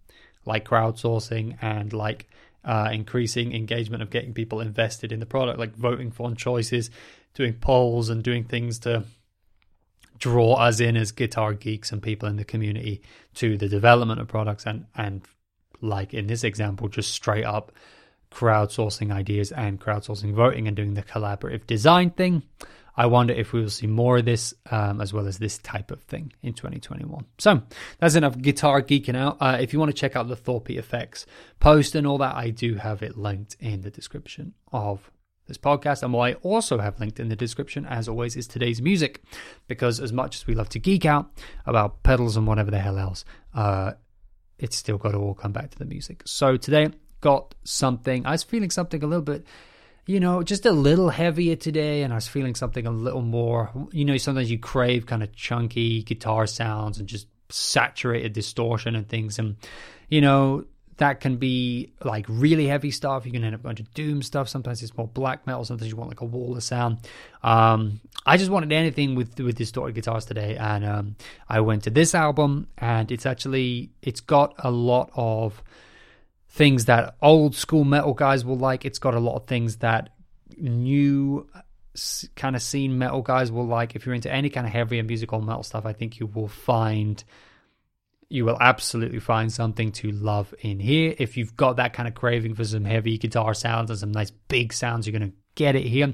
like 0.45 0.67
crowdsourcing 0.67 1.57
and 1.61 1.93
like 1.93 2.27
uh, 2.63 2.89
increasing 2.91 3.53
engagement 3.53 4.03
of 4.03 4.09
getting 4.09 4.33
people 4.33 4.59
invested 4.59 5.11
in 5.11 5.19
the 5.19 5.25
product, 5.25 5.59
like 5.59 5.75
voting 5.75 6.11
for 6.11 6.33
choices, 6.35 6.89
doing 7.33 7.53
polls, 7.53 8.09
and 8.09 8.23
doing 8.23 8.43
things 8.43 8.79
to 8.79 9.03
draw 10.19 10.55
us 10.55 10.79
in 10.79 10.97
as 10.97 11.11
guitar 11.11 11.53
geeks 11.53 11.91
and 11.91 12.01
people 12.01 12.27
in 12.27 12.35
the 12.37 12.43
community 12.43 13.01
to 13.35 13.57
the 13.57 13.69
development 13.69 14.19
of 14.19 14.27
products 14.27 14.65
and 14.65 14.85
and 14.95 15.21
like 15.81 16.13
in 16.13 16.27
this 16.27 16.43
example 16.43 16.87
just 16.87 17.11
straight 17.11 17.45
up 17.45 17.71
crowdsourcing 18.31 19.11
ideas 19.11 19.51
and 19.51 19.79
crowdsourcing 19.79 20.33
voting 20.33 20.67
and 20.67 20.75
doing 20.75 20.95
the 20.95 21.03
collaborative 21.03 21.65
design 21.67 22.09
thing 22.09 22.41
I 22.97 23.05
wonder 23.05 23.33
if 23.33 23.53
we 23.53 23.61
will 23.61 23.69
see 23.69 23.85
more 23.85 24.17
of 24.17 24.25
this 24.25 24.55
um, 24.71 24.99
as 24.99 25.13
well 25.13 25.27
as 25.27 25.37
this 25.37 25.59
type 25.59 25.91
of 25.91 26.01
thing 26.03 26.33
in 26.41 26.53
2021. 26.53 27.25
So 27.37 27.61
that's 27.99 28.15
enough 28.15 28.37
guitar 28.41 28.81
geeking 28.81 29.15
out. 29.15 29.37
Uh, 29.39 29.57
if 29.61 29.71
you 29.71 29.79
want 29.79 29.89
to 29.89 29.99
check 29.99 30.15
out 30.15 30.27
the 30.27 30.35
Thorpe 30.35 30.71
Effects 30.71 31.27
post 31.59 31.93
and 31.93 32.07
all 32.07 32.17
that, 32.17 32.35
I 32.35 32.49
do 32.49 32.75
have 32.75 33.03
it 33.03 33.15
linked 33.15 33.55
in 33.59 33.81
the 33.81 33.91
description 33.91 34.55
of 34.73 35.11
this 35.45 35.59
podcast. 35.59 36.01
And 36.01 36.11
what 36.11 36.29
I 36.29 36.33
also 36.35 36.79
have 36.79 36.99
linked 36.99 37.19
in 37.19 37.29
the 37.29 37.35
description, 37.35 37.85
as 37.85 38.09
always, 38.09 38.35
is 38.35 38.47
today's 38.47 38.81
music. 38.81 39.21
Because 39.67 39.99
as 39.99 40.11
much 40.11 40.35
as 40.37 40.47
we 40.47 40.55
love 40.55 40.69
to 40.69 40.79
geek 40.79 41.05
out 41.05 41.29
about 41.67 42.01
pedals 42.01 42.35
and 42.35 42.47
whatever 42.47 42.71
the 42.71 42.79
hell 42.79 42.97
else, 42.97 43.23
uh, 43.53 43.93
it's 44.57 44.75
still 44.75 44.97
got 44.97 45.11
to 45.11 45.19
all 45.19 45.35
come 45.35 45.51
back 45.51 45.69
to 45.69 45.77
the 45.77 45.85
music. 45.85 46.23
So 46.25 46.57
today, 46.57 46.89
got 47.21 47.55
something. 47.63 48.25
I 48.25 48.31
was 48.31 48.43
feeling 48.43 48.69
something 48.69 49.03
a 49.03 49.07
little 49.07 49.23
bit 49.23 49.45
you 50.07 50.21
know, 50.21 50.41
just 50.41 50.65
a 50.65 50.71
little 50.71 51.09
heavier 51.09 51.57
today, 51.57 52.01
and 52.01 52.13
I 52.13 52.15
was 52.15 52.29
feeling 52.29 52.55
something 52.55 52.87
a 52.87 52.91
little 52.91 53.21
more. 53.21 53.69
You 53.91 54.05
know, 54.05 54.17
sometimes 54.17 54.49
you 54.49 54.57
crave 54.57 55.05
kind 55.05 55.21
of 55.21 55.35
chunky 55.35 56.01
guitar 56.01 56.47
sounds 56.47 56.97
and 56.97 57.07
just 57.07 57.27
saturated 57.49 58.31
distortion 58.31 58.95
and 58.95 59.07
things, 59.07 59.37
and 59.37 59.57
you 60.09 60.21
know 60.21 60.63
that 60.95 61.19
can 61.19 61.35
be 61.35 61.91
like 62.05 62.25
really 62.29 62.67
heavy 62.67 62.89
stuff. 62.89 63.25
You 63.25 63.33
can 63.33 63.43
end 63.43 63.53
up 63.53 63.63
going 63.63 63.75
to 63.75 63.83
doom 63.83 64.21
stuff. 64.21 64.47
Sometimes 64.47 64.81
it's 64.81 64.95
more 64.97 65.09
black 65.09 65.45
metal. 65.45 65.65
Sometimes 65.65 65.91
you 65.91 65.97
want 65.97 66.09
like 66.09 66.21
a 66.21 66.25
wall 66.25 66.55
of 66.55 66.63
sound. 66.63 66.99
Um, 67.43 67.99
I 68.25 68.37
just 68.37 68.49
wanted 68.49 68.71
anything 68.71 69.13
with 69.13 69.37
with 69.41 69.57
distorted 69.57 69.93
guitars 69.93 70.23
today, 70.23 70.55
and 70.55 70.85
um, 70.85 71.15
I 71.49 71.59
went 71.59 71.83
to 71.83 71.89
this 71.89 72.15
album, 72.15 72.67
and 72.77 73.11
it's 73.11 73.25
actually 73.25 73.91
it's 74.01 74.21
got 74.21 74.55
a 74.59 74.71
lot 74.71 75.11
of 75.15 75.61
things 76.49 76.85
that 76.85 77.15
old 77.21 77.55
school 77.55 77.83
metal 77.83 78.13
guys 78.13 78.45
will 78.45 78.57
like. 78.57 78.85
It's 78.85 78.99
got 78.99 79.13
a 79.13 79.19
lot 79.19 79.35
of 79.35 79.47
things 79.47 79.77
that 79.77 80.09
new 80.57 81.47
kind 82.35 82.55
of 82.55 82.61
scene 82.61 82.97
metal 82.97 83.21
guys 83.21 83.51
will 83.51 83.65
like. 83.65 83.95
If 83.95 84.05
you're 84.05 84.15
into 84.15 84.31
any 84.31 84.49
kind 84.49 84.65
of 84.65 84.73
heavy 84.73 84.99
and 84.99 85.07
musical 85.07 85.41
metal 85.41 85.63
stuff, 85.63 85.85
I 85.85 85.93
think 85.93 86.19
you 86.19 86.27
will 86.27 86.47
find 86.47 87.23
you 88.29 88.43
will 88.43 88.57
absolutely 88.59 89.19
find 89.19 89.51
something 89.51 89.91
to 89.93 90.11
love 90.11 90.53
in 90.59 90.79
here. 90.79 91.15
If 91.17 91.37
you've 91.37 91.55
got 91.55 91.77
that 91.77 91.93
kind 91.93 92.07
of 92.07 92.13
craving 92.13 92.55
for 92.55 92.65
some 92.65 92.83
heavy 92.83 93.17
guitar 93.17 93.53
sounds 93.53 93.89
and 93.89 93.99
some 93.99 94.11
nice 94.11 94.31
big 94.31 94.73
sounds, 94.73 95.07
you're 95.07 95.17
going 95.17 95.31
to 95.31 95.37
get 95.55 95.75
it 95.75 95.85
here. 95.85 96.13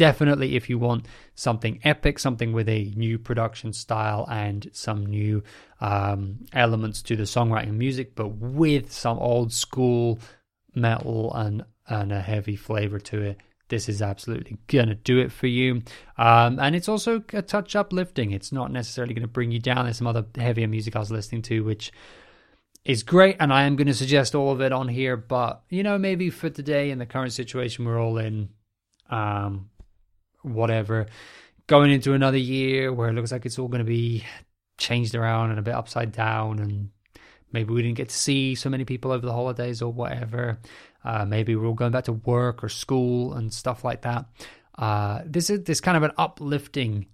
Definitely, 0.00 0.56
if 0.56 0.70
you 0.70 0.78
want 0.78 1.04
something 1.34 1.78
epic, 1.84 2.18
something 2.18 2.54
with 2.54 2.70
a 2.70 2.90
new 2.96 3.18
production 3.18 3.74
style 3.74 4.26
and 4.30 4.70
some 4.72 5.04
new 5.04 5.42
um, 5.82 6.46
elements 6.54 7.02
to 7.02 7.16
the 7.16 7.24
songwriting 7.24 7.74
music, 7.74 8.14
but 8.14 8.28
with 8.28 8.90
some 8.90 9.18
old 9.18 9.52
school 9.52 10.18
metal 10.74 11.34
and, 11.34 11.66
and 11.86 12.12
a 12.12 12.22
heavy 12.22 12.56
flavor 12.56 12.98
to 12.98 13.20
it, 13.20 13.36
this 13.68 13.90
is 13.90 14.00
absolutely 14.00 14.56
to 14.70 14.94
do 14.94 15.18
it 15.18 15.30
for 15.30 15.48
you. 15.48 15.82
Um, 16.16 16.58
and 16.58 16.74
it's 16.74 16.88
also 16.88 17.22
a 17.34 17.42
touch 17.42 17.76
uplifting. 17.76 18.30
It's 18.30 18.52
not 18.52 18.72
necessarily 18.72 19.12
to 19.16 19.28
bring 19.28 19.50
you 19.50 19.60
down. 19.60 19.84
There's 19.84 19.98
some 19.98 20.06
other 20.06 20.24
heavier 20.34 20.66
music 20.66 20.96
I 20.96 21.00
was 21.00 21.10
listening 21.10 21.42
to, 21.42 21.62
which 21.62 21.92
is 22.86 23.02
great. 23.02 23.36
And 23.38 23.52
I 23.52 23.64
am 23.64 23.76
going 23.76 23.86
to 23.86 23.92
suggest 23.92 24.34
all 24.34 24.50
of 24.50 24.62
it 24.62 24.72
on 24.72 24.88
here. 24.88 25.18
But, 25.18 25.60
you 25.68 25.82
know, 25.82 25.98
maybe 25.98 26.30
for 26.30 26.48
today 26.48 26.90
in 26.90 26.98
the 26.98 27.04
current 27.04 27.34
situation 27.34 27.84
we're 27.84 28.00
all 28.00 28.16
in, 28.16 28.48
um, 29.10 29.68
whatever. 30.42 31.06
Going 31.66 31.90
into 31.90 32.14
another 32.14 32.38
year 32.38 32.92
where 32.92 33.08
it 33.08 33.12
looks 33.12 33.32
like 33.32 33.46
it's 33.46 33.58
all 33.58 33.68
going 33.68 33.84
to 33.84 33.84
be 33.84 34.24
changed 34.78 35.14
around 35.14 35.50
and 35.50 35.58
a 35.58 35.62
bit 35.62 35.74
upside 35.74 36.12
down, 36.12 36.58
and 36.58 36.90
maybe 37.52 37.72
we 37.72 37.82
didn't 37.82 37.96
get 37.96 38.08
to 38.08 38.16
see 38.16 38.54
so 38.54 38.68
many 38.68 38.84
people 38.84 39.12
over 39.12 39.24
the 39.24 39.32
holidays 39.32 39.82
or 39.82 39.92
whatever. 39.92 40.58
Uh, 41.04 41.24
maybe 41.24 41.54
we're 41.54 41.66
all 41.66 41.74
going 41.74 41.92
back 41.92 42.04
to 42.04 42.12
work 42.12 42.64
or 42.64 42.68
school 42.68 43.34
and 43.34 43.52
stuff 43.52 43.84
like 43.84 44.02
that. 44.02 44.26
Uh, 44.76 45.22
this 45.24 45.50
is 45.50 45.64
this 45.64 45.80
kind 45.80 45.96
of 45.96 46.02
an 46.02 46.12
uplifting 46.16 47.06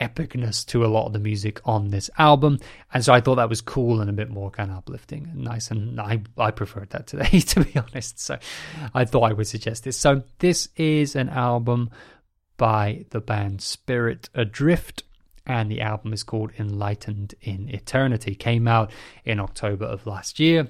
epicness 0.00 0.64
to 0.66 0.84
a 0.84 0.88
lot 0.88 1.06
of 1.06 1.12
the 1.12 1.18
music 1.18 1.60
on 1.64 1.88
this 1.88 2.10
album, 2.18 2.58
and 2.92 3.04
so 3.04 3.12
I 3.12 3.20
thought 3.20 3.36
that 3.36 3.48
was 3.48 3.60
cool 3.60 4.00
and 4.00 4.10
a 4.10 4.12
bit 4.12 4.30
more 4.30 4.50
kind 4.50 4.70
of 4.70 4.78
uplifting 4.78 5.28
and 5.30 5.44
nice. 5.44 5.70
And 5.70 6.00
I 6.00 6.22
I 6.36 6.50
preferred 6.50 6.90
that 6.90 7.06
today, 7.06 7.40
to 7.40 7.64
be 7.64 7.78
honest. 7.78 8.18
So 8.18 8.38
I 8.94 9.04
thought 9.04 9.30
I 9.30 9.32
would 9.32 9.46
suggest 9.46 9.84
this. 9.84 9.96
So 9.96 10.22
this 10.38 10.68
is 10.76 11.14
an 11.14 11.28
album 11.28 11.90
by 12.62 13.04
the 13.10 13.20
band 13.20 13.60
Spirit 13.60 14.28
Adrift. 14.36 15.02
And 15.44 15.68
the 15.68 15.80
album 15.80 16.12
is 16.12 16.22
called 16.22 16.52
Enlightened 16.60 17.34
in 17.40 17.68
Eternity. 17.68 18.36
Came 18.36 18.68
out 18.68 18.92
in 19.24 19.40
October 19.40 19.84
of 19.84 20.06
last 20.06 20.38
year. 20.38 20.68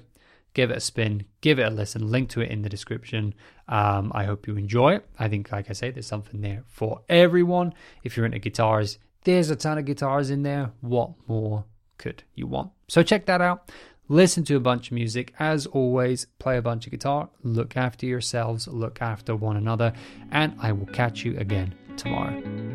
Give 0.55 0.71
it 0.71 0.79
a 0.79 0.81
spin, 0.81 1.27
give 1.43 1.59
it 1.59 1.67
a 1.67 1.71
listen. 1.71 2.11
Link 2.11 2.31
to 2.31 2.41
it 2.41 2.51
in 2.51 2.63
the 2.63 2.71
description. 2.71 3.35
Um, 3.69 4.11
I 4.15 4.25
hope 4.25 4.47
you 4.47 4.57
enjoy 4.57 4.95
it. 4.95 5.07
I 5.19 5.29
think, 5.29 5.53
like 5.53 5.69
I 5.69 5.75
say, 5.75 5.91
there's 5.91 6.07
something 6.07 6.41
there 6.41 6.65
for 6.67 7.03
everyone. 7.11 7.75
If 8.05 8.17
you're 8.17 8.25
into 8.25 8.39
guitars, 8.39 8.99
there's 9.25 9.51
a 9.51 9.57
ton 9.57 9.77
of 9.77 9.85
guitars 9.85 10.31
in 10.31 10.45
there. 10.45 10.73
What 10.81 11.11
more 11.29 11.67
could 11.99 12.23
you 12.35 12.47
want? 12.47 12.71
So 12.89 13.03
check 13.03 13.27
that 13.27 13.43
out. 13.43 13.71
Listen 14.09 14.45
to 14.45 14.57
a 14.57 14.61
bunch 14.61 14.89
of 14.89 14.93
music. 14.93 15.35
As 15.39 15.67
always, 15.67 16.27
play 16.39 16.57
a 16.57 16.63
bunch 16.63 16.87
of 16.87 16.91
guitar. 16.91 17.29
Look 17.43 17.77
after 17.77 18.07
yourselves, 18.07 18.67
look 18.67 19.03
after 19.03 19.37
one 19.37 19.59
another, 19.59 19.93
and 20.31 20.55
I 20.59 20.73
will 20.73 20.87
catch 20.87 21.23
you 21.23 21.37
again 21.37 21.75
tomorrow. 21.97 22.72